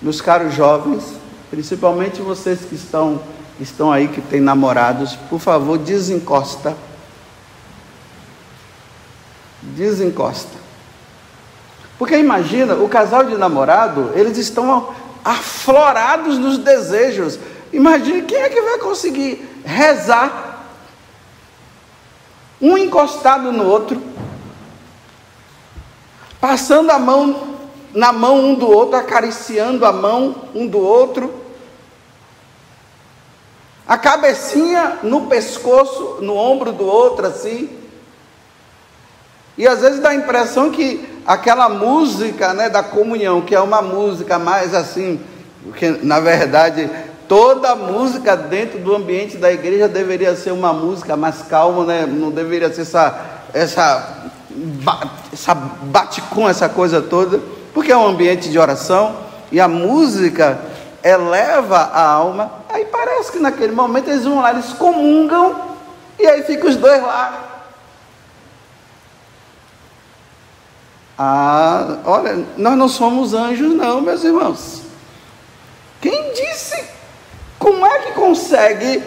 meus 0.00 0.20
caros 0.20 0.54
jovens, 0.54 1.14
principalmente 1.50 2.22
vocês 2.22 2.60
que 2.60 2.74
estão, 2.74 3.20
estão 3.60 3.92
aí, 3.92 4.08
que 4.08 4.20
têm 4.20 4.40
namorados, 4.40 5.14
por 5.28 5.38
favor, 5.38 5.76
desencosta. 5.76 6.74
Desencosta. 9.60 10.58
Porque 11.98 12.16
imagina, 12.16 12.76
o 12.76 12.88
casal 12.88 13.24
de 13.24 13.36
namorado, 13.36 14.12
eles 14.14 14.38
estão 14.38 14.94
aflorados 15.24 16.38
nos 16.38 16.58
desejos. 16.58 17.38
Imagine 17.72 18.22
quem 18.22 18.38
é 18.38 18.48
que 18.48 18.60
vai 18.60 18.78
conseguir 18.78 19.48
rezar 19.64 20.66
um 22.60 22.76
encostado 22.76 23.52
no 23.52 23.66
outro, 23.66 24.02
passando 26.40 26.90
a 26.90 26.98
mão 26.98 27.48
na 27.92 28.12
mão 28.12 28.38
um 28.38 28.54
do 28.54 28.70
outro, 28.70 28.96
acariciando 28.96 29.84
a 29.84 29.92
mão 29.92 30.48
um 30.54 30.66
do 30.66 30.78
outro, 30.78 31.34
a 33.86 33.98
cabecinha 33.98 35.00
no 35.02 35.26
pescoço, 35.26 36.18
no 36.20 36.36
ombro 36.36 36.70
do 36.72 36.86
outro, 36.86 37.26
assim. 37.26 37.68
E 39.58 39.66
às 39.66 39.80
vezes 39.80 40.00
dá 40.00 40.10
a 40.10 40.14
impressão 40.14 40.70
que 40.70 41.09
aquela 41.26 41.68
música 41.68 42.52
né, 42.52 42.68
da 42.68 42.82
comunhão, 42.82 43.40
que 43.40 43.54
é 43.54 43.60
uma 43.60 43.82
música 43.82 44.38
mais 44.38 44.74
assim, 44.74 45.20
porque 45.62 45.90
na 46.02 46.20
verdade 46.20 46.90
toda 47.28 47.76
música 47.76 48.36
dentro 48.36 48.80
do 48.80 48.94
ambiente 48.94 49.36
da 49.36 49.52
igreja 49.52 49.86
deveria 49.86 50.34
ser 50.34 50.50
uma 50.50 50.72
música 50.72 51.16
mais 51.16 51.42
calma, 51.42 51.84
né? 51.84 52.04
não 52.04 52.30
deveria 52.30 52.72
ser 52.72 52.82
essa, 52.82 53.20
essa, 53.54 54.30
essa 55.32 55.54
bate 55.54 56.20
com 56.22 56.48
essa 56.48 56.68
coisa 56.68 57.00
toda, 57.00 57.40
porque 57.72 57.92
é 57.92 57.96
um 57.96 58.08
ambiente 58.08 58.48
de 58.48 58.58
oração 58.58 59.14
e 59.52 59.60
a 59.60 59.68
música 59.68 60.58
eleva 61.04 61.76
a 61.76 62.02
alma. 62.02 62.50
Aí 62.68 62.84
parece 62.86 63.30
que 63.30 63.38
naquele 63.38 63.72
momento 63.72 64.10
eles 64.10 64.24
vão 64.24 64.40
lá, 64.40 64.50
eles 64.50 64.72
comungam 64.72 65.54
e 66.18 66.26
aí 66.26 66.42
ficam 66.42 66.68
os 66.68 66.76
dois 66.76 67.00
lá 67.00 67.49
Ah, 71.22 71.98
olha, 72.06 72.46
nós 72.56 72.78
não 72.78 72.88
somos 72.88 73.34
anjos, 73.34 73.74
não, 73.74 74.00
meus 74.00 74.24
irmãos. 74.24 74.80
Quem 76.00 76.32
disse? 76.32 76.82
Como 77.58 77.84
é 77.84 77.98
que 77.98 78.12
consegue 78.12 79.02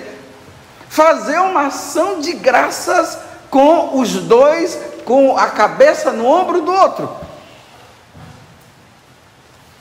fazer 0.87 1.39
uma 1.39 1.65
ação 1.65 2.19
de 2.19 2.33
graças 2.33 3.17
com 3.49 3.99
os 3.99 4.13
dois, 4.13 4.77
com 5.03 5.35
a 5.35 5.47
cabeça 5.47 6.11
no 6.11 6.27
ombro 6.27 6.61
do 6.61 6.71
outro? 6.71 7.09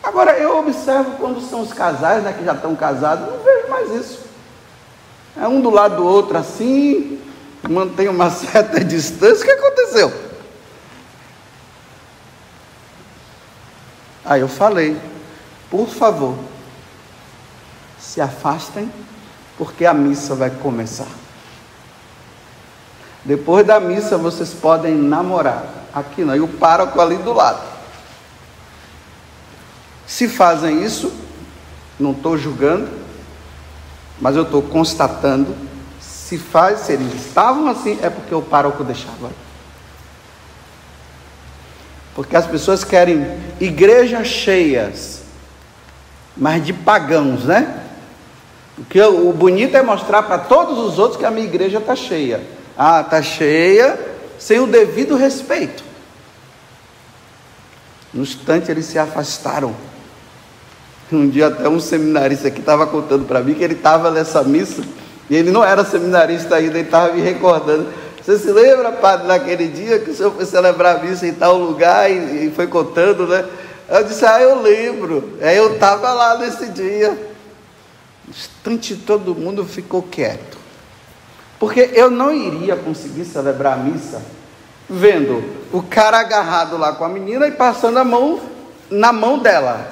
Agora, 0.02 0.38
eu 0.38 0.56
observo 0.56 1.18
quando 1.18 1.38
são 1.42 1.60
os 1.60 1.74
casais 1.74 2.22
né, 2.22 2.32
que 2.32 2.46
já 2.46 2.54
estão 2.54 2.74
casados, 2.74 3.28
não 3.28 3.44
vejo 3.44 3.68
mais 3.68 3.90
isso. 3.90 4.20
É 5.38 5.46
um 5.46 5.60
do 5.60 5.68
lado 5.68 5.96
do 5.96 6.06
outro 6.06 6.38
assim, 6.38 7.20
mantém 7.68 8.08
uma 8.08 8.30
certa 8.32 8.82
distância. 8.82 9.42
O 9.42 9.44
que 9.44 9.50
aconteceu? 9.50 10.31
Aí 14.32 14.40
eu 14.40 14.48
falei, 14.48 14.98
por 15.70 15.86
favor, 15.88 16.34
se 18.00 18.18
afastem, 18.18 18.90
porque 19.58 19.84
a 19.84 19.92
missa 19.92 20.34
vai 20.34 20.48
começar. 20.48 21.08
Depois 23.22 23.66
da 23.66 23.78
missa 23.78 24.16
vocês 24.16 24.54
podem 24.54 24.94
namorar. 24.94 25.66
Aqui 25.92 26.24
não, 26.24 26.34
e 26.34 26.40
o 26.40 26.48
pároco 26.48 26.98
ali 26.98 27.18
do 27.18 27.34
lado. 27.34 27.60
Se 30.06 30.26
fazem 30.26 30.82
isso, 30.82 31.12
não 32.00 32.12
estou 32.12 32.38
julgando, 32.38 32.88
mas 34.18 34.34
eu 34.34 34.44
estou 34.44 34.62
constatando. 34.62 35.54
Se 36.00 36.38
faz, 36.38 36.80
se 36.80 36.92
eles 36.94 37.26
estavam 37.26 37.68
assim, 37.68 37.98
é 38.00 38.08
porque 38.08 38.34
o 38.34 38.40
pároco 38.40 38.82
deixava. 38.82 39.30
Porque 42.14 42.36
as 42.36 42.46
pessoas 42.46 42.84
querem 42.84 43.26
igrejas 43.60 44.26
cheias, 44.26 45.22
mas 46.36 46.64
de 46.64 46.72
pagãos, 46.72 47.44
né? 47.44 47.82
Porque 48.76 49.00
o 49.00 49.32
bonito 49.32 49.76
é 49.76 49.82
mostrar 49.82 50.22
para 50.22 50.38
todos 50.38 50.78
os 50.78 50.98
outros 50.98 51.18
que 51.18 51.24
a 51.24 51.30
minha 51.30 51.46
igreja 51.46 51.78
está 51.78 51.94
cheia. 51.94 52.40
Ah, 52.76 53.00
está 53.00 53.22
cheia, 53.22 53.98
sem 54.38 54.58
o 54.60 54.66
devido 54.66 55.16
respeito. 55.16 55.84
No 58.12 58.22
instante 58.22 58.70
eles 58.70 58.86
se 58.86 58.98
afastaram. 58.98 59.74
Um 61.10 61.28
dia 61.28 61.48
até 61.48 61.68
um 61.68 61.80
seminarista 61.80 62.48
aqui 62.48 62.60
estava 62.60 62.86
contando 62.86 63.26
para 63.26 63.40
mim 63.40 63.54
que 63.54 63.62
ele 63.62 63.74
estava 63.74 64.10
nessa 64.10 64.42
missa, 64.42 64.82
e 65.28 65.36
ele 65.36 65.50
não 65.50 65.64
era 65.64 65.84
seminarista 65.84 66.56
ainda, 66.56 66.78
ele 66.78 66.86
estava 66.86 67.12
me 67.12 67.20
recordando 67.20 67.86
você 68.22 68.38
se 68.38 68.52
lembra, 68.52 68.92
padre, 68.92 69.26
naquele 69.26 69.66
dia 69.66 69.98
que 69.98 70.10
o 70.10 70.14
senhor 70.14 70.32
foi 70.32 70.46
celebrar 70.46 70.96
a 70.96 70.98
missa 71.00 71.26
em 71.26 71.34
tal 71.34 71.58
lugar 71.58 72.08
e, 72.08 72.46
e 72.46 72.52
foi 72.54 72.68
contando, 72.68 73.26
né? 73.26 73.44
Eu 73.88 74.04
disse, 74.04 74.24
ah, 74.24 74.40
eu 74.40 74.62
lembro. 74.62 75.36
Aí 75.42 75.56
eu 75.56 75.74
estava 75.74 76.12
lá 76.12 76.38
nesse 76.38 76.68
dia. 76.68 77.10
No 78.24 78.30
instante 78.30 78.94
todo 78.94 79.34
mundo 79.34 79.64
ficou 79.64 80.02
quieto. 80.02 80.56
Porque 81.58 81.90
eu 81.94 82.10
não 82.10 82.32
iria 82.32 82.76
conseguir 82.76 83.24
celebrar 83.24 83.74
a 83.74 83.76
missa 83.76 84.22
vendo 84.88 85.42
o 85.72 85.82
cara 85.82 86.20
agarrado 86.20 86.76
lá 86.76 86.92
com 86.92 87.04
a 87.04 87.08
menina 87.08 87.48
e 87.48 87.52
passando 87.52 87.98
a 87.98 88.04
mão 88.04 88.40
na 88.90 89.12
mão 89.12 89.38
dela, 89.38 89.90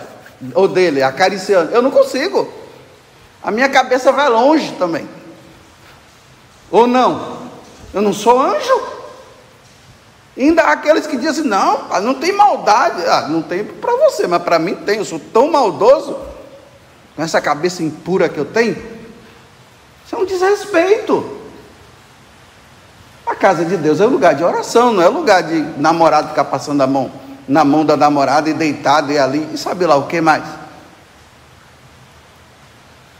ou 0.54 0.68
dele, 0.68 1.02
acariciando. 1.02 1.72
Eu 1.72 1.82
não 1.82 1.90
consigo. 1.90 2.52
A 3.42 3.50
minha 3.50 3.68
cabeça 3.68 4.12
vai 4.12 4.28
longe 4.28 4.72
também. 4.78 5.08
Ou 6.70 6.86
não? 6.86 7.39
Eu 7.92 8.02
não 8.02 8.12
sou 8.12 8.40
anjo. 8.40 8.80
Ainda 10.36 10.62
há 10.62 10.72
aqueles 10.72 11.06
que 11.06 11.16
dizem 11.16 11.44
não, 11.44 11.88
não 12.00 12.14
tem 12.14 12.32
maldade. 12.32 13.04
Ah, 13.06 13.28
não 13.28 13.42
tem 13.42 13.64
para 13.64 13.94
você, 13.96 14.26
mas 14.26 14.42
para 14.42 14.58
mim 14.58 14.74
tem. 14.74 14.98
Eu 14.98 15.04
sou 15.04 15.18
tão 15.18 15.50
maldoso, 15.50 16.16
com 17.16 17.22
essa 17.22 17.40
cabeça 17.40 17.82
impura 17.82 18.28
que 18.28 18.38
eu 18.38 18.44
tenho. 18.44 18.76
Isso 20.06 20.14
é 20.14 20.18
um 20.18 20.24
desrespeito. 20.24 21.38
A 23.26 23.34
casa 23.34 23.64
de 23.64 23.76
Deus 23.76 24.00
é 24.00 24.06
lugar 24.06 24.34
de 24.34 24.42
oração, 24.42 24.92
não 24.92 25.02
é 25.02 25.08
lugar 25.08 25.42
de 25.42 25.60
namorado 25.78 26.28
ficar 26.28 26.44
passando 26.44 26.80
a 26.80 26.86
mão 26.86 27.10
na 27.50 27.64
mão 27.64 27.84
da 27.84 27.96
namorada 27.96 28.48
e 28.48 28.54
deitado 28.54 29.10
e 29.10 29.18
ali, 29.18 29.48
e 29.52 29.58
sabe 29.58 29.84
lá 29.84 29.96
o 29.96 30.06
que 30.06 30.20
mais? 30.20 30.44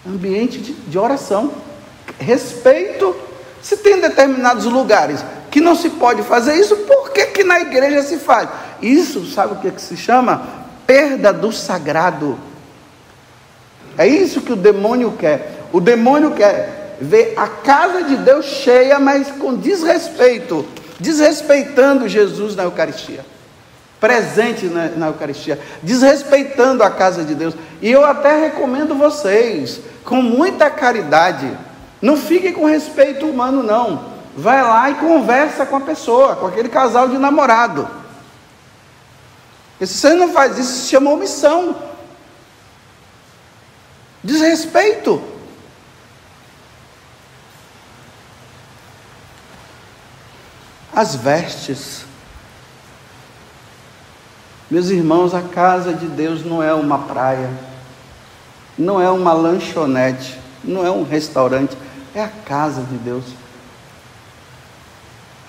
Ambiente 0.07 0.59
de, 0.59 0.73
de 0.73 0.99
oração, 0.99 1.53
respeito 2.17 3.15
se 3.63 3.77
tem 3.77 4.01
determinados 4.01 4.65
lugares 4.65 5.25
que 5.51 5.61
não 5.61 5.75
se 5.75 5.91
pode 5.91 6.23
fazer 6.23 6.55
isso, 6.55 6.77
por 6.77 7.11
que, 7.11 7.27
que 7.27 7.45
na 7.45 7.61
igreja 7.61 8.03
se 8.03 8.19
faz? 8.19 8.49
Isso, 8.81 9.27
sabe 9.27 9.55
o 9.55 9.57
que, 9.57 9.71
que 9.71 9.83
se 9.83 9.97
chama? 9.97 10.43
Perda 10.87 11.33
do 11.33 11.53
sagrado. 11.53 12.39
É 13.99 14.07
isso 14.07 14.41
que 14.41 14.53
o 14.53 14.57
demônio 14.57 15.13
quer. 15.19 15.67
O 15.73 15.81
demônio 15.81 16.33
quer 16.33 16.97
ver 17.01 17.35
a 17.37 17.49
casa 17.49 18.03
de 18.05 18.17
Deus 18.17 18.47
cheia, 18.47 18.99
mas 18.99 19.31
com 19.33 19.57
desrespeito, 19.57 20.67
desrespeitando 20.99 22.09
Jesus 22.09 22.55
na 22.55 22.65
Eucaristia, 22.65 23.25
presente 24.01 24.67
na, 24.67 24.89
na 24.89 25.07
Eucaristia, 25.09 25.59
desrespeitando 25.83 26.83
a 26.83 26.91
casa 26.91 27.25
de 27.25 27.35
Deus. 27.35 27.55
E 27.81 27.91
eu 27.91 28.05
até 28.05 28.39
recomendo 28.41 28.95
vocês, 28.95 29.81
com 30.05 30.23
muita 30.23 30.71
caridade, 30.71 31.51
não 32.01 32.17
fique 32.17 32.53
com 32.53 32.65
respeito 32.65 33.27
humano, 33.27 33.63
não. 33.63 34.11
Vai 34.37 34.63
lá 34.63 34.91
e 34.91 34.95
conversa 34.95 35.67
com 35.67 35.77
a 35.77 35.81
pessoa, 35.81 36.37
com 36.37 36.47
aquele 36.47 36.69
casal 36.69 37.09
de 37.09 37.19
namorado. 37.19 37.89
E 39.81 39.87
se 39.87 39.95
você 39.95 40.15
não 40.15 40.33
faz 40.33 40.59
isso, 40.59 40.83
se 40.83 40.89
chama 40.89 41.11
omissão. 41.11 41.77
Desrespeito. 44.23 45.23
As 50.95 51.15
vestes. 51.15 52.05
Meus 54.71 54.89
irmãos, 54.89 55.35
a 55.35 55.43
casa 55.43 55.93
de 55.93 56.07
Deus 56.07 56.45
não 56.45 56.63
é 56.63 56.73
uma 56.73 56.99
praia, 56.99 57.51
não 58.79 59.01
é 59.01 59.11
uma 59.11 59.33
lanchonete, 59.33 60.39
não 60.63 60.87
é 60.87 60.91
um 60.91 61.03
restaurante 61.03 61.77
é 62.15 62.23
a 62.23 62.29
casa 62.29 62.83
de 62.83 62.97
Deus. 62.97 63.25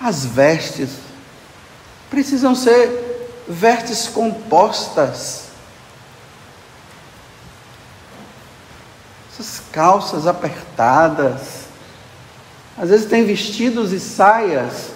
As 0.00 0.24
vestes 0.24 0.90
precisam 2.10 2.54
ser 2.54 3.44
vestes 3.48 4.08
compostas. 4.08 5.44
Essas 9.32 9.62
calças 9.72 10.26
apertadas. 10.26 11.62
Às 12.76 12.90
vezes 12.90 13.06
tem 13.06 13.24
vestidos 13.24 13.92
e 13.92 14.00
saias. 14.00 14.90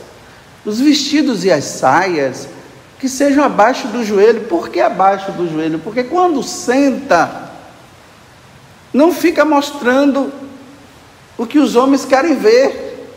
Os 0.65 0.81
vestidos 0.81 1.45
e 1.45 1.51
as 1.51 1.65
saias 1.65 2.49
que 2.99 3.09
sejam 3.09 3.45
abaixo 3.45 3.89
do 3.89 4.05
joelho. 4.05 4.43
Por 4.43 4.69
que 4.69 4.81
abaixo 4.81 5.33
do 5.33 5.49
joelho? 5.49 5.79
Porque 5.79 6.05
quando 6.05 6.43
senta, 6.43 7.51
não 8.93 9.13
fica 9.13 9.45
mostrando 9.45 10.33
o 11.37 11.46
que 11.46 11.59
os 11.59 11.77
homens 11.77 12.05
querem 12.05 12.35
ver. 12.37 13.09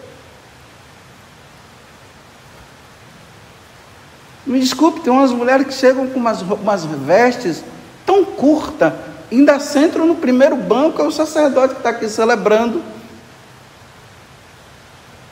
Me 4.46 4.60
desculpe, 4.60 5.02
tem 5.02 5.14
umas 5.14 5.32
mulheres 5.32 5.68
que 5.68 5.74
chegam 5.74 6.08
com 6.08 6.20
umas, 6.20 6.42
umas 6.42 6.86
vestes 6.86 7.64
tão 8.06 8.26
curtas, 8.26 8.94
ainda 9.32 9.60
sentam 9.60 10.06
no 10.06 10.16
primeiro 10.16 10.56
banco, 10.56 11.02
é 11.02 11.06
o 11.06 11.12
sacerdote 11.12 11.76
que 11.76 11.80
está 11.80 11.90
aqui 11.90 12.10
celebrando. 12.10 12.82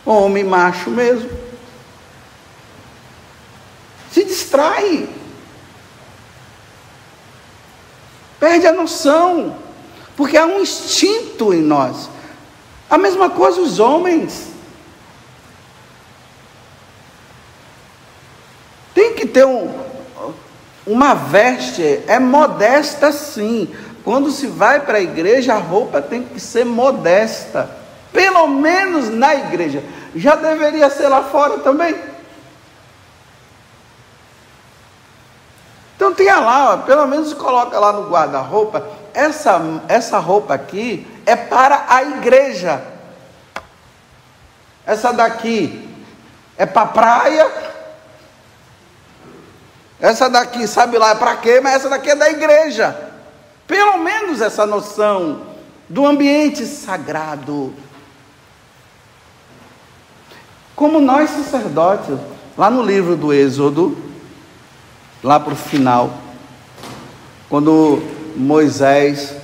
Homem 0.06 0.44
macho 0.44 0.90
mesmo. 0.90 1.48
distrai. 4.48 5.10
Perde 8.40 8.68
a 8.68 8.72
noção, 8.72 9.58
porque 10.16 10.38
há 10.38 10.46
um 10.46 10.62
instinto 10.62 11.54
em 11.54 11.62
nós. 11.62 12.10
A 12.90 12.98
mesma 12.98 13.30
coisa 13.30 13.60
os 13.60 13.80
homens. 13.80 14.48
Tem 18.94 19.14
que 19.14 19.26
ter 19.26 19.46
um, 19.46 19.72
uma 20.86 21.14
veste, 21.14 22.04
é 22.08 22.18
modesta 22.18 23.12
sim. 23.12 23.74
Quando 24.04 24.32
se 24.32 24.48
vai 24.48 24.80
para 24.80 25.00
a 25.00 25.02
igreja, 25.02 25.54
a 25.54 25.60
roupa 25.60 26.02
tem 26.02 26.24
que 26.24 26.40
ser 26.40 26.66
modesta. 26.66 27.70
Pelo 28.14 28.48
menos 28.48 29.10
na 29.10 29.36
igreja. 29.36 29.84
Já 30.16 30.36
deveria 30.36 30.90
ser 30.90 31.10
lá 31.10 31.24
fora 31.24 31.60
também. 31.60 31.96
Então 35.98 36.14
tenha 36.14 36.40
lá, 36.40 36.74
ó, 36.74 36.78
pelo 36.78 37.06
menos 37.08 37.34
coloca 37.34 37.78
lá 37.78 37.92
no 37.92 38.10
guarda-roupa. 38.10 38.88
Essa, 39.14 39.60
essa 39.88 40.20
roupa 40.20 40.54
aqui 40.54 41.06
é 41.28 41.36
para 41.36 41.86
a 41.90 42.02
igreja. 42.02 42.82
Essa 44.84 45.14
daqui 45.14 45.88
é 46.58 46.66
para 46.66 46.82
a 46.82 46.88
praia 46.88 47.68
essa 50.00 50.30
daqui, 50.30 50.68
sabe 50.68 50.98
lá 50.98 51.16
para 51.16 51.36
quê, 51.38 51.60
mas 51.60 51.76
essa 51.76 51.90
daqui 51.90 52.12
é 52.12 52.16
da 52.16 52.30
igreja. 52.30 52.96
Pelo 53.66 53.98
menos 53.98 54.42
essa 54.42 54.66
noção 54.66 55.42
do 55.90 56.06
ambiente 56.06 56.66
sagrado. 56.66 57.74
Como 60.76 61.02
nós 61.02 61.32
sacerdotes, 61.32 62.16
lá 62.56 62.70
no 62.70 62.84
livro 62.84 63.16
do 63.16 63.34
Êxodo, 63.34 63.98
lá 65.24 65.40
para 65.40 65.54
o 65.54 65.58
final, 65.58 66.14
quando 67.50 68.00
Moisés 68.36 69.36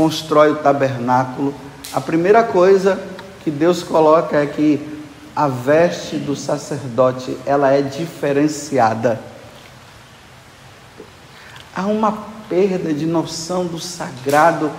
constrói 0.00 0.52
o 0.52 0.56
tabernáculo, 0.56 1.54
a 1.92 2.00
primeira 2.00 2.42
coisa 2.42 2.98
que 3.44 3.50
Deus 3.50 3.82
coloca 3.82 4.38
é 4.38 4.46
que 4.46 4.80
a 5.36 5.46
veste 5.46 6.16
do 6.16 6.34
sacerdote 6.34 7.36
ela 7.44 7.70
é 7.70 7.82
diferenciada 7.82 9.20
há 11.74 11.86
uma 11.86 12.12
perda 12.48 12.94
de 12.94 13.04
noção 13.04 13.66
do 13.66 13.78
sagrado 13.78 14.70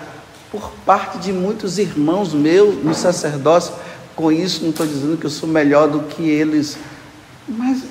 por 0.52 0.72
parte 0.86 1.20
de 1.20 1.32
muitos 1.32 1.78
irmãos 1.78 2.34
meus 2.34 2.84
no 2.84 2.94
sacerdócio. 2.94 3.74
Com 4.16 4.32
isso, 4.32 4.64
não 4.64 4.72
estou 4.72 4.86
dizendo 4.86 5.18
que 5.18 5.26
eu 5.26 5.30
sou 5.30 5.48
melhor 5.48 5.88
do 5.88 6.02
que 6.02 6.28
eles, 6.28 6.78
mas 7.48 7.84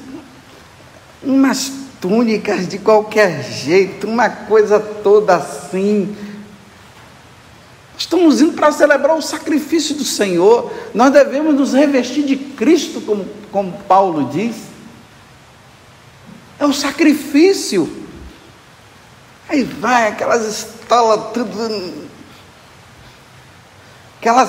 umas 1.23 1.73
túnicas 2.01 2.69
de 2.69 2.79
qualquer 2.79 3.43
jeito, 3.43 4.07
uma 4.07 4.29
coisa 4.29 4.81
toda 4.81 5.37
assim. 5.37 6.15
Estamos 8.01 8.41
indo 8.41 8.55
para 8.55 8.73
celebrar 8.73 9.15
o 9.15 9.21
sacrifício 9.21 9.95
do 9.95 10.05
Senhor. 10.05 10.73
Nós 10.95 11.13
devemos 11.13 11.55
nos 11.55 11.75
revestir 11.75 12.25
de 12.25 12.35
Cristo, 12.35 13.03
como, 13.03 13.29
como 13.53 13.73
Paulo 13.83 14.31
diz. 14.33 14.57
É 16.59 16.65
o 16.65 16.73
sacrifício. 16.73 18.07
Aí 19.47 19.65
vai 19.65 20.09
aquelas 20.09 20.47
estolas, 20.47 21.31
tudo. 21.35 22.09
Aquelas 24.19 24.49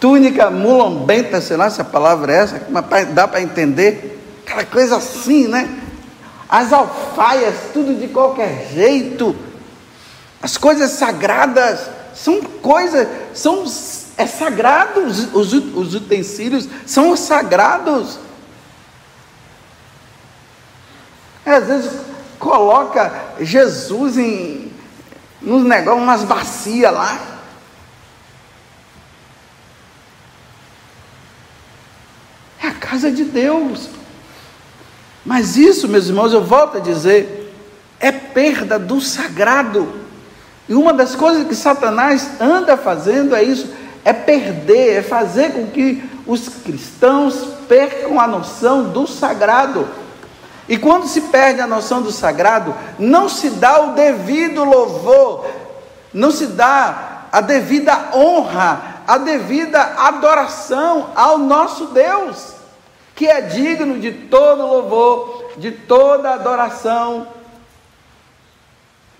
túnica 0.00 0.50
mulambenta, 0.50 1.42
sei 1.42 1.58
lá 1.58 1.68
se 1.68 1.82
a 1.82 1.84
palavra 1.84 2.32
é 2.32 2.36
essa, 2.38 2.66
mas 2.70 3.08
dá 3.08 3.28
para 3.28 3.42
entender. 3.42 4.18
Aquela 4.46 4.64
coisa 4.64 4.96
assim, 4.96 5.48
né? 5.48 5.68
As 6.48 6.72
alfaias, 6.72 7.54
tudo 7.74 7.94
de 7.94 8.08
qualquer 8.08 8.70
jeito. 8.72 9.51
As 10.42 10.56
coisas 10.56 10.90
sagradas 10.90 11.88
são 12.14 12.42
coisas, 12.42 13.08
são 13.32 13.64
é 14.16 14.26
sagrado, 14.26 15.00
os, 15.00 15.32
os, 15.34 15.52
os 15.52 15.94
utensílios 15.94 16.68
são 16.84 17.16
sagrados. 17.16 18.18
Às 21.46 21.66
vezes 21.66 21.92
coloca 22.38 23.34
Jesus 23.40 24.18
em 24.18 24.72
nos 25.40 25.64
negócios, 25.64 26.02
umas 26.02 26.24
bacias 26.24 26.92
lá. 26.92 27.40
É 32.62 32.68
a 32.68 32.74
casa 32.74 33.10
de 33.10 33.24
Deus. 33.24 33.88
Mas 35.24 35.56
isso, 35.56 35.88
meus 35.88 36.06
irmãos, 36.06 36.32
eu 36.32 36.44
volto 36.44 36.76
a 36.76 36.80
dizer, 36.80 37.52
é 37.98 38.12
perda 38.12 38.78
do 38.78 39.00
sagrado. 39.00 40.01
E 40.68 40.74
uma 40.74 40.92
das 40.92 41.14
coisas 41.14 41.46
que 41.46 41.54
Satanás 41.54 42.40
anda 42.40 42.76
fazendo 42.76 43.34
é 43.34 43.42
isso, 43.42 43.68
é 44.04 44.12
perder, 44.12 44.98
é 44.98 45.02
fazer 45.02 45.52
com 45.52 45.66
que 45.66 46.02
os 46.26 46.48
cristãos 46.48 47.34
percam 47.68 48.20
a 48.20 48.26
noção 48.26 48.84
do 48.90 49.06
sagrado. 49.06 49.88
E 50.68 50.78
quando 50.78 51.06
se 51.06 51.22
perde 51.22 51.60
a 51.60 51.66
noção 51.66 52.02
do 52.02 52.12
sagrado, 52.12 52.74
não 52.98 53.28
se 53.28 53.50
dá 53.50 53.82
o 53.82 53.94
devido 53.94 54.64
louvor, 54.64 55.46
não 56.14 56.30
se 56.30 56.46
dá 56.46 57.26
a 57.32 57.40
devida 57.40 58.10
honra, 58.14 59.02
a 59.06 59.18
devida 59.18 59.80
adoração 59.80 61.10
ao 61.16 61.38
nosso 61.38 61.86
Deus, 61.86 62.54
que 63.14 63.26
é 63.26 63.40
digno 63.40 63.98
de 63.98 64.12
todo 64.12 64.66
louvor, 64.66 65.52
de 65.56 65.72
toda 65.72 66.30
adoração, 66.30 67.26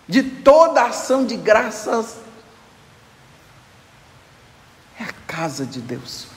de 0.08 0.22
toda 0.22 0.82
ação 0.82 1.24
de 1.24 1.36
graças. 1.36 2.16
É 4.98 5.04
a 5.04 5.12
casa 5.26 5.64
de 5.64 5.80
Deus. 5.80 6.32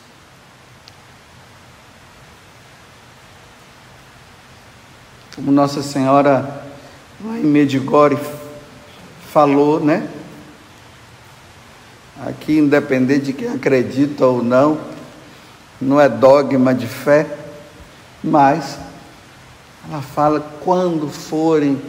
como 5.36 5.51
Nossa 5.51 5.84
Senhora 5.84 6.63
lá 7.23 7.38
em 7.38 7.43
Medigore 7.43 8.17
falou, 9.32 9.82
né? 9.82 10.08
Aqui, 12.25 12.58
independente 12.58 13.25
de 13.25 13.34
quem 13.34 13.49
acredita 13.49 14.25
ou 14.25 14.41
não, 14.41 14.80
não 15.82 15.99
é 15.99 16.08
dogma 16.08 16.73
de 16.73 16.88
fé, 16.88 17.28
mas 18.23 18.80
ela 19.89 20.01
fala: 20.01 20.39
quando 20.63 21.10
forem 21.10 21.82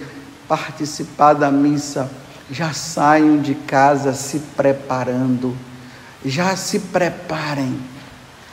participar 0.49 1.35
da 1.35 1.51
missa, 1.51 2.11
já 2.51 2.73
saiam 2.73 3.39
de 3.39 3.55
casa 3.55 4.15
se 4.15 4.39
preparando, 4.57 5.57
já 6.25 6.57
se 6.57 6.79
preparem, 6.79 7.79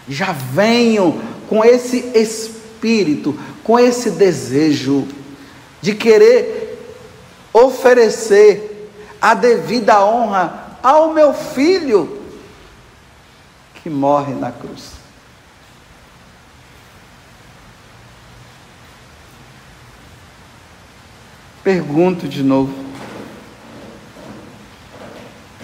já 0.07 0.31
venham 0.31 1.19
com 1.47 1.63
esse 1.63 1.97
espírito, 2.15 3.37
com 3.63 3.77
esse 3.79 4.11
desejo 4.11 5.07
de 5.81 5.93
querer 5.93 6.63
oferecer 7.53 8.89
a 9.21 9.33
devida 9.33 10.03
honra 10.03 10.77
ao 10.81 11.13
meu 11.13 11.33
filho 11.33 12.19
que 13.75 13.89
morre 13.89 14.33
na 14.33 14.51
cruz. 14.51 15.02
Pergunto 21.63 22.27
de 22.27 22.43
novo. 22.43 22.73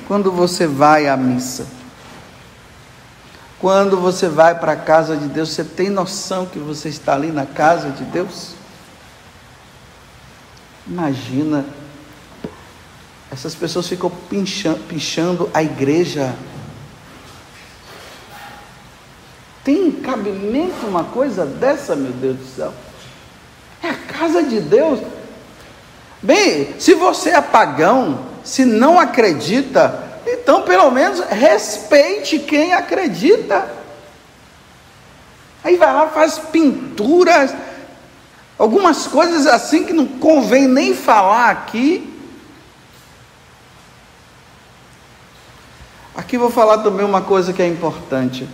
Quando 0.07 0.31
você 0.31 0.65
vai 0.65 1.07
à 1.07 1.17
missa, 1.17 1.67
quando 3.59 3.97
você 3.97 4.29
vai 4.29 4.57
para 4.57 4.71
a 4.71 4.77
casa 4.77 5.17
de 5.17 5.27
Deus, 5.27 5.49
você 5.49 5.63
tem 5.63 5.89
noção 5.89 6.45
que 6.45 6.57
você 6.57 6.87
está 6.87 7.13
ali 7.13 7.31
na 7.31 7.45
casa 7.45 7.89
de 7.89 8.05
Deus? 8.05 8.53
Imagina, 10.87 11.65
essas 13.29 13.53
pessoas 13.53 13.87
ficam 13.87 14.09
pinchando, 14.09 14.79
pinchando 14.87 15.49
a 15.53 15.61
igreja. 15.61 16.33
Tem 19.65 19.91
cabimento 19.91 20.87
uma 20.87 21.03
coisa 21.03 21.45
dessa, 21.45 21.95
meu 21.95 22.13
Deus 22.13 22.37
do 22.37 22.45
céu? 22.45 22.73
É 23.83 23.89
a 23.89 23.95
casa 23.95 24.41
de 24.41 24.61
Deus. 24.61 25.18
Bem, 26.21 26.75
se 26.79 26.93
você 26.93 27.29
é 27.29 27.41
pagão, 27.41 28.25
se 28.43 28.65
não 28.65 28.99
acredita, 28.99 30.03
então, 30.25 30.63
pelo 30.63 30.91
menos, 30.91 31.21
respeite 31.21 32.39
quem 32.39 32.73
acredita. 32.73 33.69
Aí 35.63 35.75
vai 35.77 35.93
lá, 35.93 36.07
faz 36.07 36.37
pinturas, 36.39 37.53
algumas 38.57 39.07
coisas 39.07 39.47
assim 39.47 39.83
que 39.85 39.93
não 39.93 40.05
convém 40.05 40.67
nem 40.67 40.93
falar 40.93 41.49
aqui. 41.49 42.05
Aqui 46.15 46.37
vou 46.37 46.51
falar 46.51 46.79
também 46.79 47.05
uma 47.05 47.21
coisa 47.21 47.53
que 47.53 47.61
é 47.61 47.67
importante. 47.67 48.47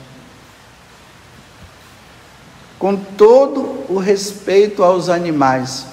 com 2.78 2.96
todo 2.96 3.86
o 3.90 3.98
respeito 3.98 4.84
aos 4.84 5.10
animais. 5.10 5.88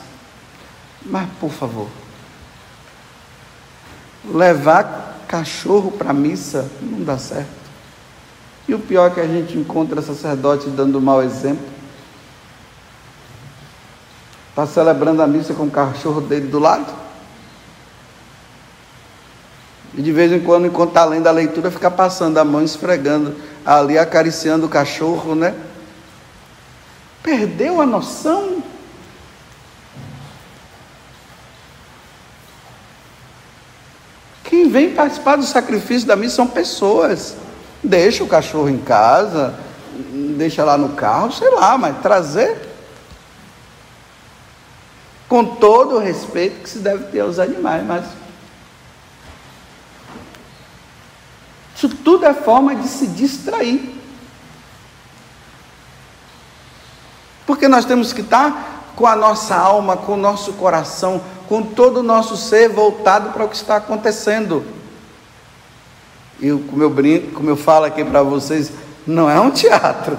Mas, 1.05 1.29
por 1.41 1.51
favor, 1.51 1.89
levar 4.25 5.25
cachorro 5.27 5.91
para 5.91 6.13
missa 6.13 6.71
não 6.81 7.03
dá 7.03 7.19
certo. 7.19 7.63
E 8.69 8.75
o 8.75 8.79
pior 8.79 9.11
é 9.11 9.15
que 9.15 9.21
a 9.21 9.27
gente 9.27 9.59
encontra 9.59 10.01
sacerdote 10.01 10.69
dando 10.71 11.01
mau 11.01 11.23
exemplo. 11.23 11.67
Está 14.51 14.67
celebrando 14.67 15.23
a 15.23 15.27
missa 15.27 15.55
com 15.55 15.65
o 15.65 15.71
cachorro 15.71 16.21
dele 16.21 16.47
do 16.47 16.59
lado. 16.59 16.93
E 19.95 20.01
de 20.01 20.13
vez 20.13 20.33
em 20.33 20.41
quando, 20.41 20.67
enquanto 20.67 20.91
está 20.91 21.05
lendo 21.05 21.27
a 21.27 21.33
leitura, 21.33 21.71
fica 21.71 21.91
passando 21.91 22.39
a 22.39 22.45
mão, 22.45 22.63
esfregando 22.63 23.35
ali, 23.65 23.99
acariciando 23.99 24.67
o 24.67 24.69
cachorro, 24.69 25.35
né? 25.35 25.55
Perdeu 27.23 27.81
a 27.81 27.87
noção. 27.87 28.63
Quem 34.45 34.62
vem 34.73 34.95
participar 34.95 35.37
do 35.37 35.45
sacrifício 35.45 36.09
da 36.09 36.17
missa 36.17 36.37
são 36.37 36.47
pessoas. 36.49 37.37
Deixa 37.85 38.25
o 38.25 38.29
cachorro 38.29 38.69
em 38.69 38.79
casa, 38.79 39.55
deixa 40.37 40.65
lá 40.65 40.79
no 40.79 40.91
carro, 40.91 41.31
sei 41.31 41.51
lá, 41.51 41.77
mas 41.77 42.01
trazer 42.01 42.71
com 45.29 45.45
todo 45.45 45.97
o 45.97 45.99
respeito 45.99 46.63
que 46.63 46.71
se 46.71 46.79
deve 46.79 47.05
ter 47.05 47.21
aos 47.21 47.39
animais, 47.39 47.85
mas 47.87 48.05
isso 51.75 51.89
tudo 51.89 52.27
é 52.27 52.35
forma 52.35 52.75
de 52.75 52.87
se 52.87 53.07
distrair. 53.07 53.99
Porque 57.47 57.67
nós 57.67 57.85
temos 57.85 58.13
que 58.13 58.21
estar 58.21 58.93
com 58.95 59.07
a 59.07 59.17
nossa 59.17 59.57
alma, 59.57 59.97
com 59.97 60.13
o 60.13 60.17
nosso 60.17 60.53
coração, 60.53 61.21
com 61.53 61.63
todo 61.63 61.99
o 61.99 62.03
nosso 62.03 62.35
ser 62.35 62.71
voltado 62.71 63.29
para 63.29 63.45
o 63.45 63.49
que 63.51 63.57
está 63.57 63.77
acontecendo. 63.77 64.65
E 66.41 66.51
como 66.51 66.83
eu 66.83 66.89
brinco, 66.89 67.33
como 67.33 67.51
eu 67.51 67.59
falo 67.59 67.85
aqui 67.85 68.03
para 68.03 68.23
vocês, 68.23 68.73
não 69.07 69.29
é 69.29 69.39
um 69.39 69.51
teatro. 69.51 70.19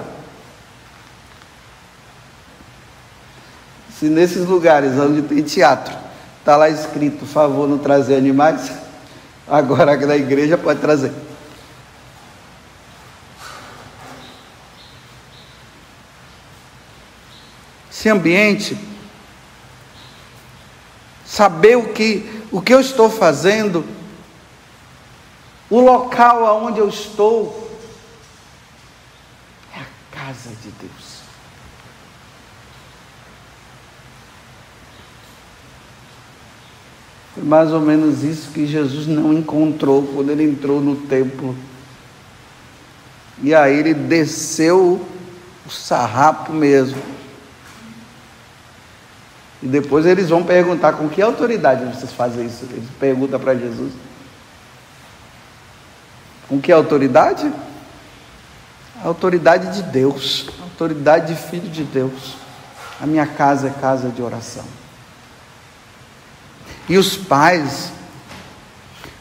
Se 3.97 4.05
nesses 4.05 4.45
lugares 4.45 4.91
onde 4.99 5.23
tem 5.23 5.41
teatro, 5.41 5.97
está 6.37 6.55
lá 6.55 6.69
escrito, 6.69 7.25
favor 7.25 7.67
não 7.67 7.79
trazer 7.79 8.15
animais, 8.15 8.71
agora 9.49 9.97
na 10.05 10.15
igreja 10.15 10.55
pode 10.55 10.81
trazer. 10.81 11.11
Esse 17.91 18.07
ambiente, 18.07 18.92
saber 21.33 21.75
o 21.75 21.91
que, 21.91 22.43
o 22.51 22.61
que 22.61 22.71
eu 22.71 22.79
estou 22.79 23.09
fazendo, 23.09 23.83
o 25.67 25.79
local 25.79 26.45
aonde 26.45 26.77
eu 26.77 26.87
estou 26.87 27.75
é 29.75 29.79
a 29.79 29.85
casa 30.15 30.51
de 30.61 30.69
Deus. 30.79 31.23
Foi 37.33 37.43
mais 37.43 37.71
ou 37.71 37.81
menos 37.81 38.23
isso 38.23 38.51
que 38.51 38.67
Jesus 38.67 39.07
não 39.07 39.33
encontrou 39.33 40.03
quando 40.13 40.29
ele 40.29 40.43
entrou 40.43 40.79
no 40.79 40.95
templo. 40.95 41.55
E 43.41 43.55
aí 43.55 43.79
ele 43.79 43.95
desceu 43.95 45.03
o 45.65 45.69
sarrapo 45.71 46.53
mesmo. 46.53 47.12
E 49.63 49.67
depois 49.67 50.05
eles 50.05 50.27
vão 50.27 50.43
perguntar 50.43 50.91
com 50.93 51.07
que 51.07 51.21
autoridade 51.21 51.85
vocês 51.85 52.11
fazem 52.11 52.45
isso. 52.45 52.67
Eles 52.69 52.89
perguntam 52.99 53.39
para 53.39 53.55
Jesus. 53.55 53.93
Com 56.49 56.59
que 56.59 56.69
autoridade? 56.69 57.49
A 59.01 59.07
autoridade 59.07 59.73
de 59.73 59.83
Deus, 59.83 60.49
a 60.59 60.63
autoridade 60.63 61.33
de 61.33 61.41
filho 61.41 61.69
de 61.69 61.85
Deus. 61.85 62.35
A 62.99 63.07
minha 63.07 63.25
casa 63.25 63.67
é 63.67 63.69
casa 63.69 64.09
de 64.09 64.21
oração. 64.21 64.65
E 66.89 66.97
os 66.97 67.15
pais 67.15 67.93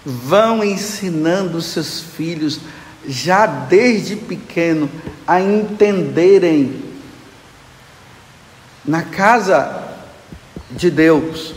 vão 0.04 0.64
ensinando 0.64 1.62
seus 1.62 2.00
filhos, 2.00 2.58
já 3.06 3.46
desde 3.46 4.16
pequeno, 4.16 4.90
a 5.24 5.40
entenderem 5.40 6.82
na 8.84 9.02
casa 9.02 9.81
de 10.72 10.90
Deus. 10.90 11.54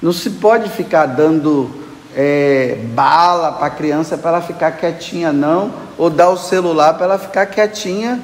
Não 0.00 0.12
se 0.12 0.30
pode 0.30 0.68
ficar 0.70 1.06
dando 1.06 1.70
é, 2.14 2.78
bala 2.94 3.52
para 3.52 3.66
a 3.66 3.70
criança 3.70 4.16
para 4.16 4.32
ela 4.32 4.40
ficar 4.42 4.72
quietinha, 4.72 5.32
não, 5.32 5.72
ou 5.96 6.10
dar 6.10 6.30
o 6.30 6.36
celular 6.36 6.94
para 6.94 7.06
ela 7.06 7.18
ficar 7.18 7.46
quietinha. 7.46 8.20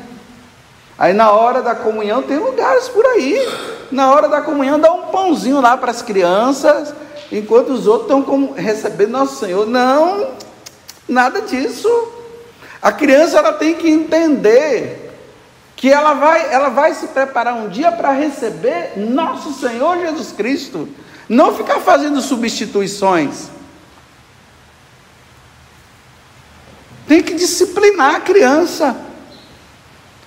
Aí 0.98 1.12
na 1.14 1.30
hora 1.30 1.62
da 1.62 1.74
comunhão 1.74 2.22
tem 2.22 2.38
lugares 2.38 2.88
por 2.88 3.04
aí. 3.06 3.48
Na 3.90 4.12
hora 4.12 4.28
da 4.28 4.42
comunhão 4.42 4.78
dá 4.78 4.92
um 4.92 5.06
pãozinho 5.06 5.60
lá 5.60 5.76
para 5.76 5.90
as 5.90 6.02
crianças, 6.02 6.94
enquanto 7.32 7.70
os 7.70 7.86
outros 7.86 8.20
estão 8.20 8.52
recebendo 8.52 9.12
nosso 9.12 9.44
Senhor. 9.44 9.66
Não, 9.66 10.28
nada 11.08 11.40
disso. 11.40 11.88
A 12.82 12.92
criança 12.92 13.38
ela 13.38 13.54
tem 13.54 13.74
que 13.74 13.88
entender 13.88 14.99
que 15.80 15.90
ela 15.90 16.12
vai, 16.12 16.52
ela 16.52 16.68
vai 16.68 16.92
se 16.92 17.06
preparar 17.06 17.54
um 17.54 17.70
dia 17.70 17.90
para 17.90 18.12
receber 18.12 18.98
nosso 18.98 19.54
Senhor 19.54 19.96
Jesus 19.96 20.30
Cristo. 20.30 20.86
Não 21.26 21.56
ficar 21.56 21.80
fazendo 21.80 22.20
substituições. 22.20 23.48
Tem 27.08 27.22
que 27.22 27.32
disciplinar 27.32 28.16
a 28.16 28.20
criança, 28.20 28.94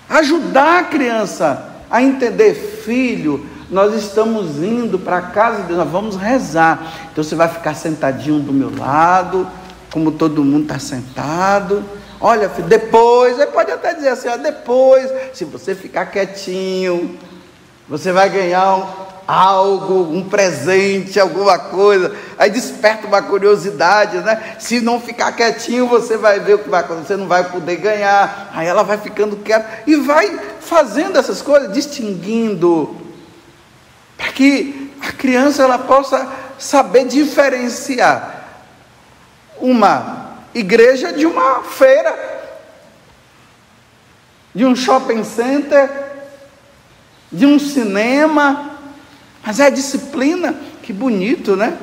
ajudar 0.10 0.80
a 0.80 0.84
criança 0.86 1.72
a 1.88 2.02
entender, 2.02 2.56
filho, 2.56 3.48
nós 3.70 3.94
estamos 3.94 4.58
indo 4.58 4.98
para 4.98 5.18
a 5.18 5.22
casa 5.22 5.62
de 5.62 5.68
Deus, 5.68 5.78
nós 5.78 5.90
vamos 5.90 6.16
rezar. 6.16 7.10
Então 7.12 7.24
você 7.24 7.36
vai 7.36 7.48
ficar 7.48 7.76
sentadinho 7.76 8.40
do 8.40 8.52
meu 8.52 8.76
lado, 8.76 9.48
como 9.92 10.12
todo 10.14 10.44
mundo 10.44 10.64
está 10.64 10.80
sentado. 10.80 11.86
Olha, 12.26 12.48
filho, 12.48 12.70
depois, 12.70 13.38
aí 13.38 13.48
pode 13.48 13.70
até 13.70 13.94
dizer 13.94 14.08
assim, 14.08 14.30
ó, 14.30 14.38
depois, 14.38 15.12
se 15.34 15.44
você 15.44 15.76
ficar 15.76 16.06
quietinho, 16.06 17.20
você 17.86 18.14
vai 18.14 18.30
ganhar 18.30 18.78
um, 18.78 18.86
algo, 19.28 20.04
um 20.04 20.30
presente, 20.30 21.20
alguma 21.20 21.60
coisa. 21.60 22.16
Aí 22.40 22.50
desperta 22.50 23.08
uma 23.08 23.22
curiosidade, 23.22 24.20
né? 24.20 24.56
Se 24.58 24.80
não 24.80 25.02
ficar 25.02 25.34
quietinho, 25.34 25.86
você 25.86 26.16
vai 26.16 26.40
ver 26.40 26.54
o 26.54 26.60
que 26.60 26.70
vai 26.70 26.80
acontecer, 26.80 27.08
você 27.08 27.18
não 27.18 27.28
vai 27.28 27.44
poder 27.52 27.76
ganhar. 27.76 28.52
Aí 28.54 28.68
ela 28.68 28.84
vai 28.84 28.98
ficando 28.98 29.36
quieta 29.36 29.84
e 29.86 29.98
vai 29.98 30.40
fazendo 30.62 31.20
essas 31.20 31.42
coisas, 31.42 31.74
distinguindo, 31.74 32.96
para 34.18 34.32
que 34.32 34.94
a 35.02 35.12
criança 35.12 35.64
ela 35.64 35.78
possa 35.78 36.26
saber 36.58 37.04
diferenciar 37.04 38.46
uma 39.60 40.33
igreja 40.54 41.12
de 41.14 41.26
uma 41.26 41.64
feira, 41.64 42.32
de 44.54 44.66
um 44.66 44.76
shopping 44.76 45.24
center, 45.24 45.90
de 47.32 47.46
um 47.46 47.58
cinema 47.58 48.74
mas 49.46 49.60
é 49.60 49.66
a 49.66 49.70
disciplina, 49.70 50.56
que 50.82 50.94
bonito, 50.94 51.56
né? 51.58 51.78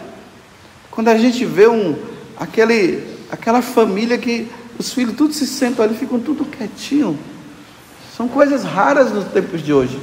Quando 0.90 1.09
a 1.09 1.18
gente 1.18 1.44
vê 1.44 1.68
um, 1.68 1.94
aquele, 2.38 3.06
aquela 3.30 3.61
família 3.61 4.16
que 4.16 4.50
os 4.78 4.94
filhos 4.94 5.14
todos 5.14 5.37
se 5.37 5.46
sentam 5.46 5.85
ali, 5.85 5.94
ficam 5.94 6.18
tudo 6.18 6.46
quietinho. 6.46 7.18
São 8.16 8.26
coisas 8.26 8.64
raras 8.64 9.12
nos 9.12 9.26
tempos 9.26 9.62
de 9.62 9.74
hoje. 9.74 10.00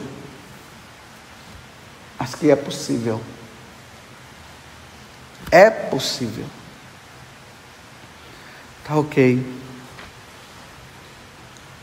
Mas 2.19 2.35
que 2.35 2.51
é 2.51 2.55
possível. 2.55 3.19
É 5.49 5.71
possível. 5.71 6.45
Tá 8.87 8.95
ok. 8.95 9.45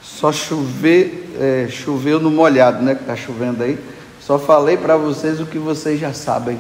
Só 0.00 0.32
chover, 0.32 1.36
é, 1.38 1.68
choveu 1.68 2.18
no 2.18 2.30
molhado, 2.30 2.82
né? 2.82 2.94
Que 2.94 3.02
está 3.02 3.14
chovendo 3.14 3.62
aí. 3.62 3.78
Só 4.22 4.38
falei 4.38 4.78
para 4.78 4.96
vocês 4.96 5.38
o 5.38 5.44
que 5.44 5.58
vocês 5.58 6.00
já 6.00 6.14
sabem. 6.14 6.58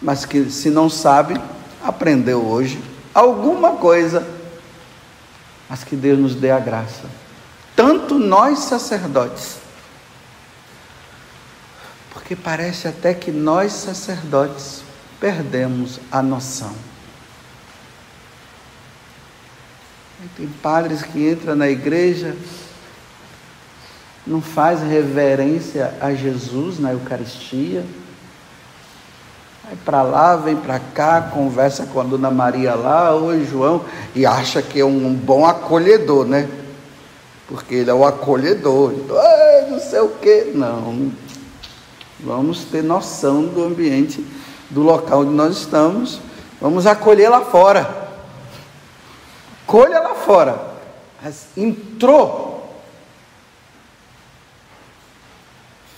Mas 0.00 0.24
que 0.24 0.48
se 0.48 0.70
não 0.70 0.88
sabe, 0.88 1.34
aprendeu 1.82 2.46
hoje 2.46 2.80
alguma 3.12 3.72
coisa. 3.72 4.24
Mas 5.68 5.82
que 5.82 5.96
Deus 5.96 6.20
nos 6.20 6.36
dê 6.36 6.52
a 6.52 6.60
graça. 6.60 7.10
Tanto 7.74 8.16
nós 8.16 8.60
sacerdotes. 8.60 9.56
Porque 12.12 12.36
parece 12.36 12.86
até 12.86 13.12
que 13.12 13.32
nós 13.32 13.72
sacerdotes 13.72 14.84
perdemos 15.18 15.98
a 16.12 16.22
noção. 16.22 16.91
Tem 20.36 20.46
padres 20.62 21.02
que 21.02 21.30
entram 21.30 21.54
na 21.54 21.68
igreja 21.68 22.36
não 24.26 24.40
faz 24.40 24.80
reverência 24.80 25.94
a 26.00 26.14
Jesus 26.14 26.78
na 26.78 26.92
Eucaristia. 26.92 27.84
Vai 29.64 29.76
para 29.84 30.02
lá, 30.02 30.36
vem 30.36 30.56
para 30.56 30.78
cá, 30.78 31.22
conversa 31.22 31.86
com 31.86 32.00
a 32.00 32.04
dona 32.04 32.30
Maria 32.30 32.74
lá, 32.74 33.14
oi 33.14 33.44
João, 33.44 33.84
e 34.14 34.24
acha 34.24 34.62
que 34.62 34.80
é 34.80 34.84
um 34.84 35.12
bom 35.12 35.44
acolhedor, 35.44 36.24
né? 36.24 36.48
Porque 37.48 37.74
ele 37.74 37.90
é 37.90 37.94
o 37.94 38.04
acolhedor. 38.04 38.92
não 39.68 39.80
sei 39.80 40.00
o 40.00 40.08
quê. 40.08 40.52
Não. 40.54 41.10
Vamos 42.20 42.64
ter 42.64 42.82
noção 42.82 43.44
do 43.44 43.64
ambiente, 43.64 44.24
do 44.70 44.82
local 44.82 45.22
onde 45.22 45.32
nós 45.32 45.58
estamos. 45.58 46.20
Vamos 46.60 46.86
acolher 46.86 47.28
lá 47.28 47.40
fora. 47.40 48.02
Colha 49.66 50.00
lá 50.00 50.11
fora. 50.24 50.72
Mas 51.22 51.46
entrou. 51.56 52.52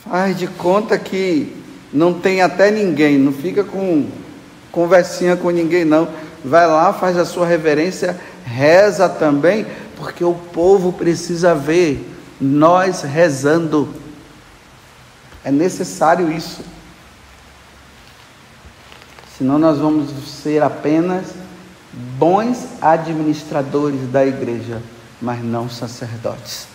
Faz 0.05 0.37
de 0.37 0.47
conta 0.47 0.99
que 0.99 1.57
não 1.93 2.13
tem 2.13 2.43
até 2.43 2.71
ninguém, 2.71 3.17
não 3.17 3.33
fica 3.33 3.65
com 3.65 4.07
conversinha 4.71 5.37
com 5.37 5.51
ninguém, 5.51 5.85
não. 5.85 6.09
Vai 6.45 6.67
lá, 6.67 6.93
faz 6.93 7.17
a 7.17 7.25
sua 7.25 7.47
reverência, 7.47 8.21
reza 8.45 9.09
também, 9.09 9.67
porque 9.97 10.25
o 10.25 10.35
povo 10.35 10.93
precisa 10.93 11.55
ver 11.55 12.11
nós 12.41 13.03
rezando. 13.03 13.89
É 15.43 15.51
necessário 15.51 16.31
isso. 16.31 16.63
Senão 19.39 19.59
nós 19.59 19.79
vamos 19.79 20.11
ser 20.43 20.63
apenas 20.63 21.44
bons 22.19 22.67
administradores 22.81 24.01
da 24.11 24.27
igreja, 24.27 24.83
mas 25.21 25.43
não 25.43 25.69
sacerdotes. 25.69 26.67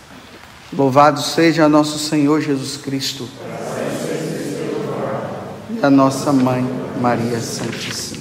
Louvado 0.72 1.20
seja 1.20 1.68
nosso 1.68 1.98
Senhor 1.98 2.40
Jesus 2.40 2.76
Cristo 2.76 3.28
a 5.82 5.88
nossa 5.88 6.30
mãe 6.32 6.64
Maria 7.00 7.40
Santíssima. 7.40 8.19